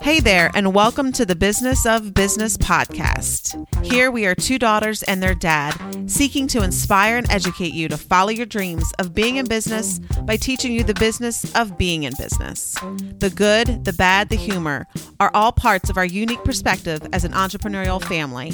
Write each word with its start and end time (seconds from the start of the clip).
Hey 0.00 0.20
there, 0.20 0.50
and 0.54 0.74
welcome 0.74 1.12
to 1.12 1.26
the 1.26 1.34
Business 1.34 1.84
of 1.84 2.14
Business 2.14 2.56
podcast. 2.56 3.84
Here 3.84 4.10
we 4.10 4.26
are 4.26 4.34
two 4.34 4.58
daughters 4.58 5.02
and 5.02 5.22
their 5.22 5.34
dad, 5.34 5.74
seeking 6.10 6.46
to 6.48 6.62
inspire 6.62 7.16
and 7.16 7.30
educate 7.30 7.74
you 7.74 7.88
to 7.88 7.96
follow 7.96 8.30
your 8.30 8.46
dreams 8.46 8.92
of 8.98 9.12
being 9.12 9.36
in 9.36 9.46
business 9.46 9.98
by 10.22 10.36
teaching 10.36 10.72
you 10.72 10.84
the 10.84 10.94
business 10.94 11.54
of 11.56 11.76
being 11.76 12.04
in 12.04 12.12
business. 12.16 12.74
The 13.18 13.30
good, 13.30 13.84
the 13.84 13.92
bad, 13.92 14.28
the 14.28 14.36
humor 14.36 14.86
are 15.18 15.30
all 15.34 15.52
parts 15.52 15.90
of 15.90 15.96
our 15.96 16.06
unique 16.06 16.44
perspective 16.44 17.06
as 17.12 17.24
an 17.24 17.32
entrepreneurial 17.32 18.02
family. 18.02 18.52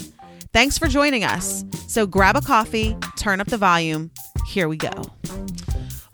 Thanks 0.53 0.79
for 0.79 0.89
joining 0.89 1.25
us. 1.25 1.65
So 1.89 2.07
grab 2.07 2.37
a 2.37 2.41
coffee, 2.41 2.97
turn 3.17 3.41
up 3.41 3.49
the 3.49 3.59
volume. 3.59 4.11
Here 4.47 4.69
we 4.69 4.77
go. 4.77 4.91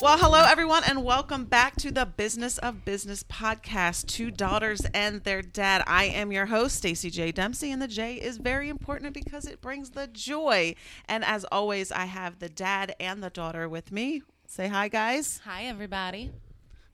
Well, 0.00 0.16
hello, 0.16 0.46
everyone, 0.48 0.82
and 0.84 1.04
welcome 1.04 1.44
back 1.44 1.76
to 1.76 1.90
the 1.90 2.06
Business 2.06 2.56
of 2.56 2.86
Business 2.86 3.22
podcast, 3.22 4.06
Two 4.06 4.30
Daughters 4.30 4.80
and 4.94 5.22
Their 5.24 5.42
Dad. 5.42 5.84
I 5.86 6.04
am 6.04 6.32
your 6.32 6.46
host, 6.46 6.82
Staci 6.82 7.12
J. 7.12 7.32
Dempsey, 7.32 7.70
and 7.70 7.82
the 7.82 7.86
J 7.86 8.14
is 8.14 8.38
very 8.38 8.70
important 8.70 9.12
because 9.12 9.44
it 9.44 9.60
brings 9.60 9.90
the 9.90 10.06
joy. 10.06 10.74
And 11.04 11.22
as 11.22 11.44
always, 11.52 11.92
I 11.92 12.06
have 12.06 12.38
the 12.38 12.48
dad 12.48 12.96
and 12.98 13.22
the 13.22 13.28
daughter 13.28 13.68
with 13.68 13.92
me. 13.92 14.22
Say 14.46 14.68
hi, 14.68 14.88
guys. 14.88 15.42
Hi, 15.44 15.64
everybody. 15.64 16.30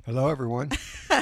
Hello, 0.04 0.26
everyone. 0.28 0.72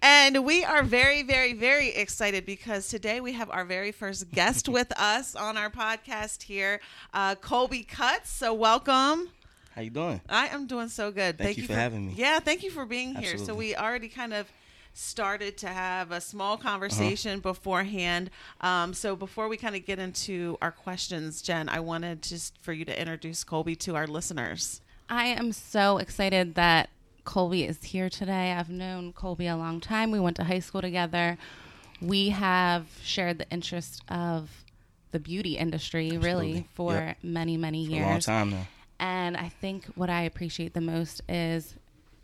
and 0.00 0.44
we 0.44 0.62
are 0.62 0.84
very, 0.84 1.24
very, 1.24 1.54
very 1.54 1.88
excited 1.88 2.46
because 2.46 2.86
today 2.86 3.20
we 3.20 3.32
have 3.32 3.50
our 3.50 3.64
very 3.64 3.90
first 3.90 4.30
guest 4.30 4.68
with 4.68 4.92
us 4.96 5.34
on 5.34 5.56
our 5.56 5.70
podcast 5.70 6.44
here, 6.44 6.80
uh, 7.12 7.34
Kolby 7.34 7.84
Kutz. 7.84 8.26
So, 8.26 8.54
welcome. 8.54 9.30
How 9.78 9.84
you 9.84 9.90
doing? 9.90 10.20
I 10.28 10.48
am 10.48 10.66
doing 10.66 10.88
so 10.88 11.12
good. 11.12 11.38
Thank, 11.38 11.56
you, 11.56 11.62
for 11.68 11.72
having 11.72 12.08
me. 12.08 12.14
Yeah, 12.16 12.40
thank 12.40 12.64
you 12.64 12.70
for 12.72 12.84
being 12.84 13.14
here. 13.14 13.38
So 13.38 13.54
we 13.54 13.76
already 13.76 14.08
kind 14.08 14.34
of 14.34 14.50
started 14.92 15.56
to 15.58 15.68
have 15.68 16.10
a 16.10 16.20
small 16.20 16.56
conversation 16.56 17.38
beforehand. 17.38 18.30
Um, 18.60 18.92
so 18.92 19.14
before 19.14 19.46
we 19.46 19.56
kind 19.56 19.76
of 19.76 19.86
get 19.86 20.00
into 20.00 20.58
our 20.60 20.72
questions, 20.72 21.42
Jen, 21.42 21.68
I 21.68 21.78
wanted 21.78 22.24
just 22.24 22.58
for 22.60 22.72
you 22.72 22.84
to 22.86 23.00
introduce 23.00 23.44
Kolby 23.44 23.78
to 23.78 23.94
our 23.94 24.08
listeners. 24.08 24.80
I 25.08 25.26
am 25.26 25.52
so 25.52 25.98
excited 25.98 26.56
that 26.56 26.90
Kolby 27.24 27.68
is 27.68 27.80
here 27.84 28.10
today. 28.10 28.50
I've 28.54 28.70
known 28.70 29.12
Kolby 29.12 29.46
a 29.46 29.54
long 29.54 29.80
time. 29.80 30.10
We 30.10 30.18
went 30.18 30.34
to 30.38 30.42
high 30.44 30.58
school 30.58 30.80
together. 30.82 31.38
We 32.02 32.30
have 32.30 32.88
shared 33.04 33.38
the 33.38 33.48
interest 33.48 34.02
of 34.08 34.50
the 35.12 35.20
beauty 35.20 35.56
industry 35.56 36.18
really 36.18 36.66
for 36.74 36.94
Yep. 36.94 37.18
many, 37.22 37.56
many 37.56 37.86
For 37.86 37.92
a 37.92 37.94
years. 37.94 38.08
long 38.08 38.20
time 38.20 38.50
now. 38.50 38.66
And 39.00 39.36
I 39.36 39.48
think 39.48 39.86
what 39.94 40.10
I 40.10 40.22
appreciate 40.22 40.74
the 40.74 40.80
most 40.80 41.20
is 41.28 41.74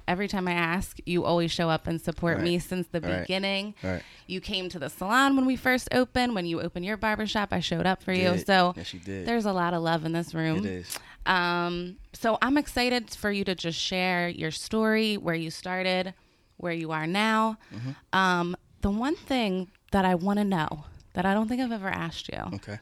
every 0.07 0.29
time 0.29 0.47
I 0.49 0.53
ask, 0.53 0.99
you 1.07 1.25
always 1.25 1.51
show 1.51 1.71
up 1.71 1.87
and 1.87 2.01
support 2.01 2.37
Right. 2.37 2.45
me 2.45 2.59
since 2.59 2.89
the 2.89 3.01
Right. 3.01 3.21
beginning. 3.21 3.75
Right. 3.83 4.03
You 4.27 4.41
came 4.41 4.69
to 4.71 4.79
the 4.79 4.91
salon 4.91 5.35
when 5.37 5.47
we 5.47 5.57
first 5.57 5.89
opened. 5.93 6.35
When 6.35 6.45
you 6.47 6.61
opened 6.61 6.85
your 6.85 6.97
barbershop, 6.97 7.53
I 7.53 7.61
showed 7.61 7.87
up 7.87 8.03
for 8.03 8.13
you. 8.13 8.37
So 8.39 8.75
Yes, 8.77 8.93
you 8.93 9.01
did. 9.01 9.25
there's 9.27 9.47
a 9.47 9.53
lot 9.53 9.73
of 9.73 9.83
love 9.83 10.05
in 10.05 10.13
this 10.13 10.35
room. 10.35 10.59
It 10.59 10.67
is. 10.67 10.99
Um, 11.27 11.97
so 12.13 12.37
I'm 12.43 12.59
excited 12.59 13.11
for 13.11 13.31
you 13.31 13.45
to 13.45 13.55
just 13.55 13.79
share 13.79 14.29
your 14.29 14.51
story, 14.51 15.17
where 15.17 15.35
you 15.35 15.51
started, 15.51 16.13
where 16.59 16.73
you 16.75 16.91
are 16.93 17.07
now. 17.07 17.57
Mm-hmm. 17.75 17.91
Um, 18.19 18.57
the 18.83 18.91
one 18.91 19.17
thing 19.17 19.71
that 19.93 20.05
I 20.05 20.15
want 20.17 20.39
to 20.39 20.45
know 20.45 20.85
that 21.15 21.25
I 21.25 21.33
don't 21.33 21.49
think 21.49 21.63
I've 21.63 21.73
ever 21.73 21.89
asked 21.89 22.29
you 22.29 22.43
Okay. 22.57 22.79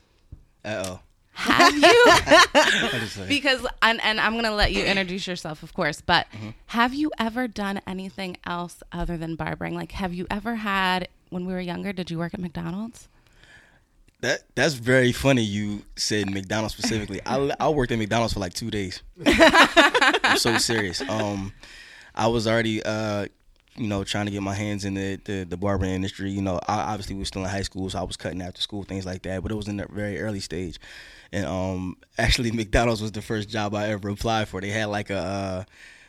Uh 0.64 0.82
oh. 0.86 1.00
Have 1.34 1.74
you 1.74 1.82
I 1.84 2.88
just 3.00 3.16
say. 3.16 3.26
because 3.28 3.66
and, 3.80 4.00
and 4.02 4.20
i'm 4.20 4.32
going 4.32 4.44
to 4.44 4.54
let 4.54 4.72
you 4.72 4.84
introduce 4.84 5.26
yourself 5.26 5.62
of 5.62 5.72
course 5.74 6.00
but 6.00 6.26
Mm-hmm. 6.34 6.50
have 6.66 6.92
you 6.94 7.10
ever 7.18 7.48
done 7.48 7.80
anything 7.86 8.36
else 8.46 8.82
other 8.92 9.16
than 9.16 9.34
barbering 9.36 9.74
like 9.74 9.92
have 9.92 10.12
you 10.14 10.26
ever 10.30 10.56
had 10.56 11.08
when 11.30 11.46
we 11.46 11.52
were 11.52 11.60
younger 11.60 11.92
did 11.92 12.10
you 12.10 12.18
work 12.18 12.34
at 12.34 12.40
mcdonald's 12.40 13.08
That 14.20 14.42
that's 14.54 14.74
very 14.74 15.10
funny. 15.10 15.42
You 15.42 15.82
said 15.96 16.30
McDonald's 16.30 16.74
specifically. 16.74 17.20
I 17.26 17.50
I 17.58 17.68
worked 17.70 17.90
at 17.90 17.98
McDonald's 17.98 18.34
for 18.34 18.38
like 18.40 18.54
two 18.54 18.70
days. 18.70 19.02
I'm 19.26 20.38
so 20.38 20.58
serious. 20.58 21.00
Um, 21.08 21.52
I 22.14 22.28
was 22.28 22.46
already 22.46 22.82
uh, 22.84 23.26
you 23.82 23.88
know, 23.88 24.04
trying 24.04 24.26
to 24.26 24.32
get 24.32 24.42
my 24.42 24.54
hands 24.54 24.84
in 24.84 24.94
the 24.94 25.20
the, 25.24 25.44
the 25.44 25.56
barbering 25.56 25.92
industry. 25.92 26.30
You 26.30 26.42
know, 26.42 26.60
I 26.68 26.92
obviously 26.92 27.16
was 27.16 27.28
still 27.28 27.42
in 27.42 27.50
high 27.50 27.62
school, 27.62 27.90
so 27.90 27.98
I 27.98 28.02
was 28.02 28.16
cutting 28.16 28.40
after 28.40 28.60
school, 28.60 28.84
things 28.84 29.04
like 29.04 29.22
that. 29.22 29.42
But 29.42 29.52
it 29.52 29.56
was 29.56 29.68
in 29.68 29.76
the 29.76 29.86
very 29.90 30.20
early 30.20 30.40
stage, 30.40 30.78
and 31.32 31.44
um, 31.46 31.96
actually 32.18 32.50
McDonald's 32.52 33.02
was 33.02 33.12
the 33.12 33.22
first 33.22 33.48
job 33.48 33.74
I 33.74 33.88
ever 33.88 34.08
applied 34.08 34.48
for. 34.48 34.60
They 34.60 34.70
had 34.70 34.86
like 34.86 35.10
a 35.10 35.18
uh, 35.18 35.64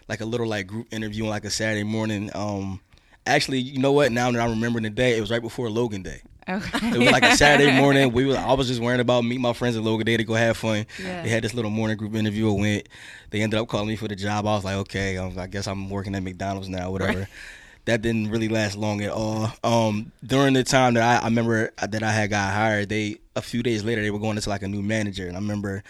like 0.08 0.22
a 0.22 0.26
little 0.26 0.48
like 0.48 0.68
group 0.68 0.88
interview 0.92 1.24
on 1.24 1.30
like 1.30 1.46
a 1.46 1.50
Saturday 1.50 1.84
morning. 1.84 2.30
Um, 2.34 2.80
actually, 3.26 3.60
you 3.60 3.80
know 3.80 3.92
what? 3.92 4.12
Now 4.12 4.32
that 4.32 4.40
I'm 4.40 4.52
remembering 4.52 4.84
the 4.84 4.90
day, 4.90 5.18
it 5.18 5.22
was 5.22 5.32
right 5.32 5.42
before 5.42 5.70
Logan 5.70 6.04
Day. 6.04 6.22
okay 6.48 6.90
It 6.90 6.98
was 6.98 7.12
like 7.12 7.24
a 7.24 7.38
Saturday 7.38 7.76
morning. 7.80 8.12
We 8.12 8.26
were, 8.26 8.38
I 8.38 8.54
was 8.54 8.68
just 8.68 8.82
worrying 8.82 9.00
about 9.00 9.24
meet 9.24 9.40
my 9.40 9.54
friends 9.54 9.76
at 9.76 9.84
Logan 9.84 10.06
Day 10.06 10.18
to 10.18 10.24
go 10.24 10.34
have 10.34 10.58
fun. 10.58 10.86
Yeah. 11.02 11.24
They 11.24 11.30
had 11.30 11.44
this 11.44 11.54
little 11.54 11.72
morning 11.72 11.98
group 11.98 12.16
interview. 12.16 12.50
I 12.50 12.60
went. 12.60 12.90
They 13.30 13.42
ended 13.42 13.60
up 13.60 13.68
calling 13.68 13.88
me 13.88 13.96
for 13.96 14.08
the 14.08 14.16
job. 14.16 14.46
I 14.46 14.56
was 14.56 14.64
like, 14.64 14.76
okay, 14.76 15.18
um, 15.18 15.38
I 15.38 15.48
guess 15.48 15.68
I'm 15.68 15.90
working 15.90 16.16
at 16.16 16.24
McDonald's 16.24 16.70
now, 16.70 16.92
whatever. 16.92 17.28
That 17.86 18.02
didn't 18.02 18.30
really 18.30 18.48
last 18.48 18.78
long 18.78 19.02
at 19.02 19.12
all. 19.12 19.52
Um, 19.64 20.12
during 20.26 20.54
the 20.54 20.64
time 20.64 20.94
that 20.94 21.04
I, 21.04 21.24
I 21.24 21.26
remember 21.26 21.72
that 21.82 22.04
I 22.04 22.12
had 22.12 22.30
got 22.30 22.54
hired, 22.54 22.90
they 22.90 23.18
a 23.36 23.42
few 23.42 23.62
days 23.64 23.84
later 23.84 24.02
they 24.02 24.12
were 24.12 24.20
going 24.20 24.38
into 24.38 24.50
like 24.50 24.64
a 24.64 24.68
new 24.68 24.82
manager, 24.82 25.28
and 25.28 25.36
I 25.36 25.40
remember. 25.40 25.84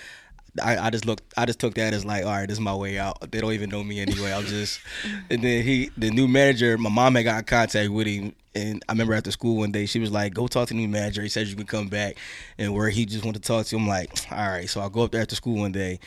I, 0.63 0.77
I 0.77 0.89
just 0.91 1.07
looked. 1.07 1.23
I 1.35 1.47
just 1.47 1.57
took 1.57 1.73
that 1.73 1.95
as 1.95 2.05
like, 2.05 2.25
all 2.25 2.29
right, 2.29 2.47
this 2.47 2.57
is 2.57 2.61
my 2.61 2.75
way 2.75 2.99
out. 2.99 3.31
They 3.31 3.41
don't 3.41 3.53
even 3.53 3.71
know 3.71 3.83
me 3.83 3.99
anyway. 3.99 4.31
I'm 4.31 4.45
just, 4.45 4.81
and 5.31 5.41
then 5.41 5.63
he, 5.63 5.89
the 5.97 6.11
new 6.11 6.27
manager, 6.27 6.77
my 6.77 6.91
mom 6.91 7.15
had 7.15 7.23
got 7.23 7.39
in 7.39 7.45
contact 7.45 7.89
with 7.89 8.05
him, 8.05 8.35
and 8.53 8.83
I 8.87 8.91
remember 8.91 9.15
after 9.15 9.31
school 9.31 9.57
one 9.57 9.71
day 9.71 9.87
she 9.87 9.99
was 9.99 10.11
like, 10.11 10.33
"Go 10.33 10.47
talk 10.47 10.67
to 10.67 10.75
the 10.75 10.79
new 10.79 10.87
manager." 10.87 11.23
He 11.23 11.29
says 11.29 11.49
you 11.49 11.55
can 11.55 11.65
come 11.65 11.87
back, 11.87 12.17
and 12.59 12.71
where 12.73 12.89
he 12.89 13.05
just 13.05 13.25
wanted 13.25 13.41
to 13.41 13.47
talk 13.47 13.65
to 13.65 13.75
him, 13.75 13.83
I'm 13.83 13.87
like, 13.87 14.11
all 14.31 14.47
right. 14.47 14.69
So 14.69 14.81
I 14.81 14.89
go 14.89 15.01
up 15.01 15.11
there 15.11 15.21
after 15.21 15.35
school 15.35 15.57
one 15.57 15.71
day, 15.71 15.99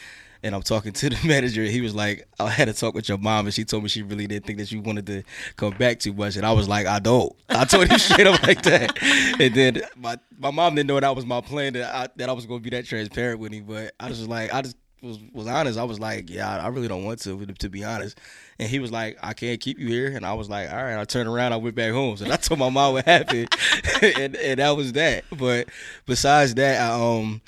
and 0.43 0.55
I'm 0.55 0.63
talking 0.63 0.93
to 0.93 1.11
the 1.11 1.19
manager. 1.27 1.63
He 1.65 1.81
was 1.81 1.95
like, 1.95 2.27
I 2.39 2.51
had 2.51 2.67
to 2.67 2.75
talk 2.75 2.95
with 2.95 3.09
your 3.09 3.19
mom, 3.19 3.47
and 3.47 3.55
she 3.55 3.65
told 3.65 3.83
me 3.83 3.89
she 3.89 4.03
really 4.03 4.27
didn't 4.27 4.47
think 4.47 4.59
that 4.59 4.71
you 4.71 4.81
wanted 4.81 5.07
to 5.07 5.23
come 5.57 5.77
back 5.77 5.99
too 6.01 6.13
much. 6.13 6.37
And 6.37 6.47
I 6.47 6.53
was 6.53 6.69
like, 6.69 6.87
I 6.87 6.99
don't. 6.99 7.35
I 7.49 7.65
told 7.65 7.89
him 7.89 7.99
straight 7.99 8.27
up 8.27 8.43
like 8.43 8.63
that. 8.63 9.03
And 9.41 9.55
then 9.55 9.83
my 9.97 10.19
my 10.39 10.51
mom 10.51 10.75
didn't 10.75 10.89
know 10.89 11.01
that 11.01 11.17
was 11.17 11.27
my 11.27 11.41
plan 11.41 11.75
that 11.75 11.95
I, 11.95 12.09
that 12.17 12.29
I 12.29 12.33
was 12.33 12.47
going 12.47 12.61
to 12.61 12.65
be 12.65 12.77
that 12.77 12.87
transparent 12.87 13.41
with 13.41 13.53
him. 13.53 13.65
But 13.65 13.95
I 13.99 14.09
was 14.09 14.27
like, 14.27 14.53
I 14.53 14.63
just 14.63 14.77
was 15.03 15.19
was 15.33 15.47
honest. 15.47 15.79
I 15.79 15.85
was 15.85 16.01
like, 16.01 16.31
yeah, 16.31 16.59
I 16.59 16.69
really 16.69 16.89
don't 16.89 17.05
want 17.05 17.21
to, 17.21 17.47
to 17.47 17.69
be 17.69 17.85
honest. 17.85 18.19
And 18.59 18.69
he 18.69 18.79
was 18.79 18.91
like, 18.91 19.19
I 19.23 19.33
can't 19.33 19.61
keep 19.61 19.79
you 19.79 19.89
here. 19.89 20.09
And 20.09 20.25
I 20.25 20.35
was 20.35 20.49
like, 20.49 20.71
all 20.71 20.83
right. 20.83 20.99
I 20.99 21.05
turned 21.05 21.29
around. 21.29 21.53
I 21.53 21.57
went 21.57 21.75
back 21.75 21.93
home. 21.93 22.17
So 22.17 22.31
I 22.31 22.37
told 22.37 22.61
my 22.61 22.71
mom 22.71 22.95
what 22.95 23.05
happened, 23.05 23.49
and 24.03 24.37
and 24.37 24.61
that 24.61 24.71
was 24.77 24.93
that. 24.93 25.25
But 25.37 25.69
besides 26.07 26.55
that, 26.57 26.81
I, 26.81 26.95
um 26.95 27.41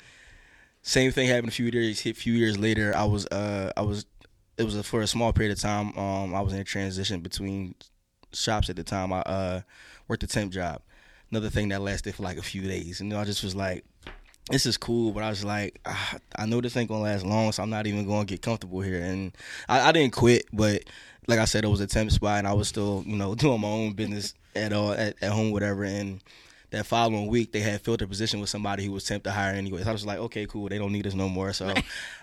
same 0.81 1.11
thing 1.11 1.27
happened 1.27 1.49
a 1.49 1.51
few 1.51 1.67
years 1.67 2.05
a 2.05 2.13
few 2.13 2.33
years 2.33 2.57
later. 2.57 2.95
I 2.95 3.05
was 3.05 3.25
uh 3.27 3.71
i 3.75 3.81
was 3.81 4.05
it 4.57 4.63
was 4.63 4.75
a, 4.75 4.83
for 4.83 5.01
a 5.01 5.07
small 5.07 5.31
period 5.31 5.53
of 5.53 5.61
time 5.61 5.97
um 5.97 6.35
i 6.35 6.41
was 6.41 6.53
in 6.53 6.59
a 6.59 6.63
transition 6.63 7.21
between 7.21 7.75
shops 8.33 8.69
at 8.69 8.75
the 8.75 8.83
time. 8.83 9.13
I 9.13 9.19
uh 9.21 9.61
worked 10.07 10.23
a 10.23 10.27
temp 10.27 10.51
job. 10.51 10.81
Another 11.31 11.49
thing 11.49 11.69
that 11.69 11.81
lasted 11.81 12.15
for 12.15 12.23
like 12.23 12.37
a 12.37 12.41
few 12.41 12.61
days. 12.63 13.01
And 13.01 13.13
i 13.13 13.23
just 13.25 13.43
was 13.43 13.55
like 13.55 13.85
this 14.49 14.65
is 14.65 14.77
cool 14.77 15.11
but 15.11 15.21
i 15.21 15.29
was 15.29 15.45
like 15.45 15.79
ah, 15.85 16.15
i 16.35 16.45
know 16.47 16.59
this 16.59 16.75
ain't 16.75 16.89
gonna 16.89 17.03
last 17.03 17.23
long 17.23 17.51
so 17.51 17.61
i'm 17.61 17.69
not 17.69 17.85
even 17.85 18.07
gonna 18.07 18.25
get 18.25 18.41
comfortable 18.41 18.81
here. 18.81 18.99
And 18.99 19.31
i, 19.67 19.89
I 19.89 19.91
didn't 19.91 20.13
quit 20.13 20.45
but 20.51 20.83
like 21.27 21.37
i 21.37 21.45
said 21.45 21.63
it 21.63 21.67
was 21.67 21.81
a 21.81 21.87
temp 21.87 22.09
spot 22.09 22.39
and 22.39 22.47
i 22.47 22.53
was 22.53 22.67
still 22.67 23.03
you 23.05 23.15
know 23.15 23.35
doing 23.43 23.61
my 23.61 23.67
own 23.67 23.93
business 23.93 24.33
at 24.55 24.73
all 24.73 24.91
at, 24.93 25.21
at 25.21 25.31
home 25.31 25.51
whatever. 25.51 25.83
And 25.83 26.21
that 26.71 26.85
following 26.85 27.27
week 27.27 27.51
they 27.51 27.59
had 27.59 27.81
filled 27.81 27.99
their 27.99 28.07
position 28.07 28.39
with 28.39 28.49
somebody 28.49 28.85
who 28.85 28.91
was 28.91 29.03
temp 29.03 29.23
to 29.23 29.31
hire 29.31 29.53
anyway. 29.53 29.83
So 29.83 29.89
I 29.89 29.93
was 29.93 30.05
like, 30.05 30.19
okay, 30.19 30.45
cool, 30.45 30.69
they 30.69 30.77
don't 30.77 30.91
need 30.91 31.07
us 31.07 31.13
no 31.13 31.29
more. 31.29 31.53
So 31.53 31.73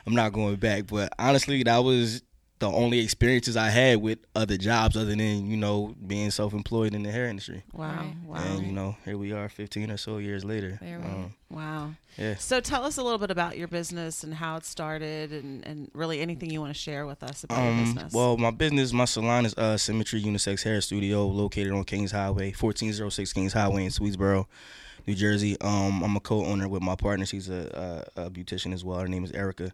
I'm 0.06 0.14
not 0.14 0.32
going 0.32 0.56
back. 0.56 0.86
But 0.86 1.12
honestly, 1.18 1.62
that 1.62 1.78
was 1.78 2.22
the 2.58 2.70
only 2.70 3.00
experiences 3.00 3.54
I 3.56 3.68
had 3.68 3.98
with 4.00 4.18
other 4.34 4.56
jobs 4.56 4.96
other 4.96 5.10
than, 5.14 5.46
you 5.50 5.56
know, 5.58 5.94
being 6.06 6.30
self 6.30 6.54
employed 6.54 6.94
in 6.94 7.02
the 7.02 7.10
hair 7.12 7.26
industry. 7.26 7.62
Wow. 7.74 7.88
Right. 7.96 8.14
Wow. 8.26 8.36
And, 8.36 8.66
you 8.66 8.72
know, 8.72 8.96
here 9.04 9.18
we 9.18 9.32
are 9.32 9.48
15 9.48 9.90
or 9.90 9.96
so 9.98 10.16
years 10.18 10.42
later. 10.44 10.78
There 10.80 10.98
we 10.98 11.04
Um, 11.04 11.34
wow. 11.50 11.90
yeah. 12.16 12.36
So 12.36 12.60
tell 12.60 12.84
us 12.84 12.96
a 12.96 13.02
little 13.02 13.18
bit 13.18 13.30
about 13.30 13.58
your 13.58 13.68
business 13.68 14.24
and 14.24 14.32
how 14.32 14.56
it 14.56 14.64
started 14.64 15.32
and, 15.32 15.66
and 15.66 15.90
really 15.92 16.20
anything 16.20 16.48
you 16.50 16.60
want 16.60 16.72
to 16.74 16.78
share 16.80 17.04
with 17.04 17.22
us 17.22 17.44
about 17.44 17.62
your 17.62 17.72
Um, 17.72 17.84
business. 17.84 18.12
well, 18.14 18.38
my 18.38 18.50
business, 18.50 18.90
my 18.92 19.04
salon 19.04 19.44
is 19.44 19.54
uh, 19.58 19.76
Symmetry 19.76 20.22
Unisex 20.22 20.62
Hair 20.62 20.80
Studio, 20.80 21.26
located 21.26 21.72
on 21.72 21.84
Kings 21.84 22.12
Highway, 22.12 22.54
1406 22.58 23.32
Kings 23.34 23.52
Highway 23.52 23.84
in 23.84 23.90
Swedesboro, 23.90 24.46
New 25.06 25.14
Jersey. 25.14 25.56
Um, 25.60 26.02
I'm 26.02 26.16
a 26.16 26.20
co-owner 26.20 26.68
with 26.68 26.82
my 26.82 26.96
partner. 26.96 27.26
She's 27.26 27.50
a, 27.50 28.04
a, 28.16 28.22
a 28.24 28.30
beautician 28.30 28.72
as 28.72 28.82
well. 28.82 28.98
Her 28.98 29.08
name 29.08 29.24
is 29.24 29.32
Erica. 29.32 29.72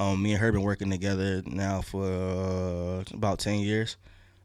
Um, 0.00 0.22
me 0.22 0.32
and 0.32 0.40
her 0.40 0.50
been 0.50 0.62
working 0.62 0.88
together 0.88 1.42
now 1.44 1.82
for 1.82 2.04
uh, 2.04 3.04
about 3.12 3.38
10 3.38 3.60
years. 3.60 3.98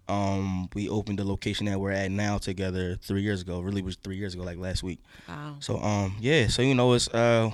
Um, 0.09 0.69
we 0.75 0.89
opened 0.89 1.17
the 1.17 1.23
location 1.23 1.65
that 1.67 1.79
we're 1.79 1.91
at 1.91 2.11
now 2.11 2.37
together 2.37 2.97
three 2.97 3.21
years 3.21 3.41
ago. 3.41 3.61
Really 3.61 3.81
was 3.81 3.95
three 3.95 4.17
years 4.17 4.33
ago, 4.33 4.43
like 4.43 4.57
last 4.57 4.83
week. 4.83 4.99
wow. 5.29 5.55
So 5.61 5.77
um 5.77 6.17
yeah, 6.19 6.47
so 6.47 6.61
you 6.61 6.75
know 6.75 6.91
it's 6.93 7.07
uh 7.07 7.51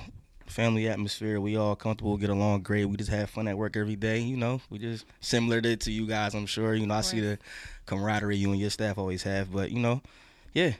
family 0.48 0.88
atmosphere. 0.88 1.40
We 1.40 1.56
all 1.56 1.76
comfortable, 1.76 2.16
get 2.16 2.28
along 2.28 2.62
great. 2.62 2.84
We 2.86 2.96
just 2.96 3.10
have 3.10 3.30
fun 3.30 3.46
at 3.46 3.56
work 3.56 3.76
every 3.76 3.96
day. 3.96 4.18
You 4.18 4.36
know, 4.36 4.60
we 4.68 4.78
just 4.78 5.06
similar 5.20 5.60
to, 5.60 5.76
to 5.76 5.92
you 5.92 6.06
guys. 6.06 6.34
I'm 6.34 6.46
sure. 6.46 6.74
You 6.74 6.86
know, 6.86 6.94
I 6.94 7.00
see 7.02 7.20
the 7.20 7.38
camaraderie 7.86 8.36
you 8.36 8.50
and 8.50 8.60
your 8.60 8.70
staff 8.70 8.98
always 8.98 9.22
have. 9.22 9.52
But 9.52 9.70
you 9.70 9.78
know, 9.78 10.02
yeah. 10.52 10.72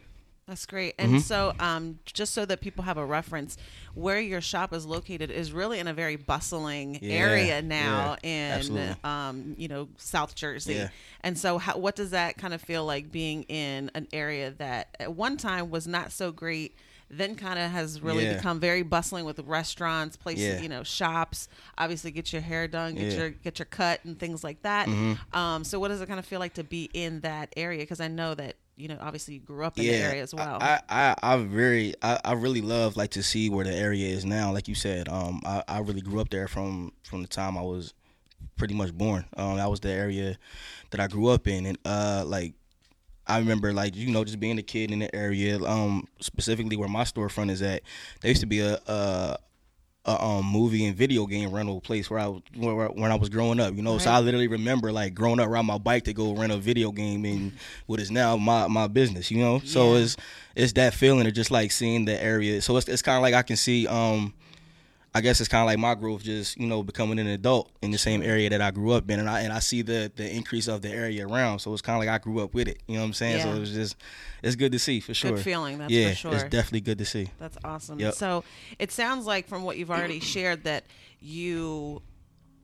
That's 0.47 0.67
great. 0.67 0.95
And 0.99 1.23
so, 1.23 1.55
um, 1.61 2.01
just 2.05 2.35
so 2.35 2.45
that 2.45 2.61
people 2.61 2.85
have 2.85 2.99
a 2.99 3.07
reference, 3.07 3.57
where 3.95 4.21
your 4.21 4.41
shop 4.41 4.73
is 4.73 4.87
located 4.87 5.31
is 5.31 5.53
really 5.53 5.79
in 5.79 5.87
a 5.87 5.95
very 5.95 6.17
bustling 6.17 6.99
Yeah, 7.03 7.15
area 7.15 7.63
now 7.63 8.17
yeah, 8.23 8.59
in, 8.61 8.97
um, 9.05 9.55
you 9.59 9.69
know, 9.69 9.89
South 9.97 10.35
Jersey. 10.35 10.75
Yeah. 10.75 10.89
And 11.21 11.39
so, 11.39 11.59
how, 11.59 11.79
what 11.79 11.97
does 11.97 12.11
that 12.11 12.39
kind 12.39 12.55
of 12.55 12.61
feel 12.61 12.85
like 12.85 13.13
being 13.13 13.43
in 13.45 13.91
an 13.95 14.09
area 14.13 14.51
that 14.53 14.97
at 14.99 15.15
one 15.15 15.37
time 15.37 15.71
was 15.71 15.87
not 15.87 16.13
so 16.13 16.33
great? 16.33 16.77
Then 17.15 17.37
kind 17.37 17.59
of 17.59 17.71
has 17.71 18.01
really 18.01 18.25
Yeah. 18.25 18.37
become 18.37 18.59
very 18.59 18.83
bustling 18.83 19.27
with 19.27 19.39
restaurants, 19.41 20.17
places, 20.17 20.45
Yeah. 20.45 20.61
you 20.63 20.69
know, 20.71 20.83
shops. 20.83 21.47
Obviously, 21.77 22.11
get 22.11 22.33
your 22.33 22.41
hair 22.41 22.67
done, 22.67 22.95
get 22.95 23.13
Yeah. 23.13 23.19
your 23.19 23.31
get 23.31 23.59
your 23.59 23.67
cut, 23.67 24.03
and 24.05 24.19
things 24.19 24.43
like 24.43 24.63
that. 24.63 24.89
Mm-hmm. 24.89 25.39
Um, 25.39 25.63
so, 25.63 25.79
what 25.79 25.89
does 25.89 26.01
it 26.01 26.07
kind 26.09 26.19
of 26.19 26.25
feel 26.25 26.41
like 26.41 26.55
to 26.55 26.65
be 26.65 26.89
in 26.95 27.21
that 27.21 27.53
area? 27.57 27.81
Because 27.81 28.01
I 28.01 28.09
know 28.09 28.35
that 28.35 28.57
you 28.75 28.89
know, 28.89 28.97
obviously, 29.01 29.35
you 29.35 29.41
grew 29.41 29.65
up 29.65 29.79
in 29.79 29.85
the 29.85 29.91
area 29.93 30.23
as 30.23 30.35
well. 30.35 30.57
I, 30.61 30.81
I, 30.89 31.15
I 31.23 31.37
very, 31.37 31.95
I, 32.01 32.19
I 32.25 32.33
really 32.33 32.63
love 32.63 32.97
like 32.97 33.11
to 33.11 33.23
see 33.23 33.51
where 33.51 33.67
the 33.67 33.73
area 33.75 34.09
is 34.09 34.25
now. 34.25 34.51
Like 34.51 34.67
you 34.67 34.75
said, 34.75 35.11
um, 35.11 35.43
I, 35.45 35.63
I 35.69 35.79
really 35.81 36.01
grew 36.01 36.21
up 36.21 36.31
there 36.31 36.49
from 36.49 36.93
from 37.05 37.21
the 37.21 37.29
time 37.29 37.59
I 37.59 37.63
was 37.63 37.93
pretty 38.57 38.73
much 38.75 38.93
born. 38.95 39.27
Um, 39.37 39.59
that 39.59 39.71
was 39.71 39.81
the 39.81 39.91
area 39.91 40.39
that 40.91 41.01
I 41.01 41.07
grew 41.07 41.29
up 41.29 41.47
in, 41.47 41.67
and 41.67 41.79
uh, 41.85 42.25
like 42.27 42.55
I 43.35 43.39
remember 43.39 43.73
like 43.73 43.97
you 43.97 44.11
know 44.11 44.25
just 44.25 44.41
being 44.41 44.59
a 44.59 44.63
kid 44.63 44.91
in 44.91 45.01
the 45.01 45.15
area, 45.15 45.63
um, 45.63 46.07
specifically 46.21 46.77
where 46.77 46.89
my 46.89 47.05
storefront 47.05 47.51
is 47.51 47.63
at. 47.63 47.83
There 48.21 48.31
used 48.31 48.41
to 48.43 48.47
be 48.47 48.61
a. 48.61 48.79
a 48.87 49.39
a 50.05 50.21
um, 50.21 50.45
movie 50.45 50.85
and 50.87 50.97
video 50.97 51.27
game 51.27 51.53
rental 51.53 51.81
place 51.81 52.11
where 52.11 52.19
I 52.19 52.27
was 52.27 52.43
where, 52.57 52.89
when 52.89 53.13
I 53.13 53.15
was 53.15 53.29
growing 53.29 53.61
up, 53.61 53.77
you 53.77 53.83
know. 53.83 53.99
So 53.99 54.11
I 54.11 54.19
literally 54.19 54.49
remember 54.49 54.91
like 54.91 55.15
growing 55.15 55.39
up 55.39 55.49
riding 55.49 55.69
my 55.69 55.79
bike 55.79 56.03
to 56.07 56.13
go 56.13 56.35
rent 56.35 56.51
a 56.51 56.57
video 56.57 56.91
game 56.91 57.25
and 57.25 57.53
what 57.87 58.01
is 58.01 58.11
now 58.11 58.37
my 58.37 58.67
my 58.67 58.89
business, 58.89 59.31
you 59.31 59.39
know. 59.39 59.61
So 59.65 59.95
it's 59.95 60.17
it's 60.57 60.73
that 60.73 60.95
feeling 60.95 61.29
of 61.29 61.35
just 61.35 61.53
like 61.53 61.71
seeing 61.71 62.05
the 62.05 62.21
area. 62.21 62.61
So 62.63 62.77
it's 62.79 62.89
it's 62.89 63.01
kind 63.01 63.15
of 63.17 63.23
like 63.23 63.35
I 63.35 63.43
can 63.43 63.55
see 63.55 63.87
um 63.87 64.35
I 65.15 65.21
guess 65.21 65.41
it's 65.41 65.49
kind 65.49 65.61
of 65.63 65.67
like 65.67 65.79
my 65.79 65.95
growth, 65.95 66.23
just 66.23 66.59
you 66.59 66.67
know, 66.67 66.83
becoming 66.83 67.19
an 67.19 67.27
adult 67.27 67.71
in 67.83 67.91
the 67.91 67.99
same 67.99 68.23
area 68.23 68.49
that 68.49 68.63
I 68.63 68.71
grew 68.71 68.93
up 68.93 69.11
in, 69.11 69.21
and 69.21 69.29
I 69.29 69.41
and 69.43 69.53
I 69.53 69.59
see 69.59 69.83
the 69.83 70.11
the 70.17 70.29
increase 70.35 70.69
of 70.69 70.81
the 70.83 70.89
area 70.91 71.27
around. 71.27 71.59
So 71.59 71.73
it's 71.73 71.83
kind 71.83 71.97
of 71.97 72.01
like 72.01 72.09
I 72.09 72.19
grew 72.23 72.41
up 72.43 72.55
with 72.55 72.67
it. 72.69 72.83
You 72.87 72.95
know 72.95 73.01
what 73.03 73.07
I'm 73.09 73.13
saying? 73.13 73.43
So 73.43 73.49
Yeah. 73.51 73.57
it 73.57 73.61
was 73.61 73.73
just, 73.73 73.97
it's 74.43 74.57
good 74.57 74.73
to 74.73 74.79
see 74.79 75.01
for 75.01 75.13
sure. 75.13 75.37
feeling, 75.37 75.79
that's 75.79 75.93
for 75.93 75.99
yeah, 75.99 76.15
sure. 76.15 76.33
it's 76.35 76.45
definitely 76.45 76.81
good 76.81 76.99
to 76.99 77.05
see. 77.05 77.29
That's 77.39 77.59
awesome. 77.63 77.99
Yep. 78.01 78.15
So 78.15 78.43
it 78.79 78.91
sounds 78.91 79.27
like 79.27 79.49
from 79.49 79.65
what 79.65 79.77
you've 79.77 79.91
already 79.91 80.21
shared 80.35 80.65
that 80.65 80.85
you 81.21 82.03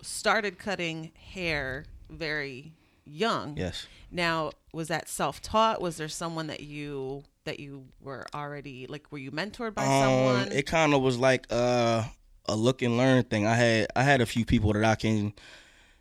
started 0.02 0.58
cutting 0.58 1.12
hair 1.32 1.84
very 2.08 2.72
young. 3.04 3.56
Yes. 3.56 3.86
Now, 4.10 4.52
was 4.72 4.88
that 4.88 5.08
self-taught? 5.08 5.80
Was 5.82 5.96
there 5.98 6.08
someone 6.08 6.46
that 6.46 6.60
you 6.60 7.24
that 7.44 7.60
you 7.60 7.86
were 8.00 8.26
already 8.34 8.86
like 8.86 9.10
were 9.10 9.18
you 9.18 9.30
mentored 9.30 9.74
by 9.74 9.84
someone? 9.84 10.46
Um, 10.46 10.52
It 10.52 10.66
kind 10.66 10.94
of 10.94 11.02
was 11.02 11.18
like 11.18 11.46
uh, 11.50 12.04
a 12.48 12.56
look 12.56 12.82
and 12.82 12.96
learn 12.96 13.22
thing. 13.24 13.46
I 13.46 13.54
had 13.54 13.86
I 13.94 14.02
had 14.02 14.20
a 14.20 14.26
few 14.26 14.44
people 14.44 14.72
that 14.72 14.84
I 14.84 14.94
can 14.94 15.32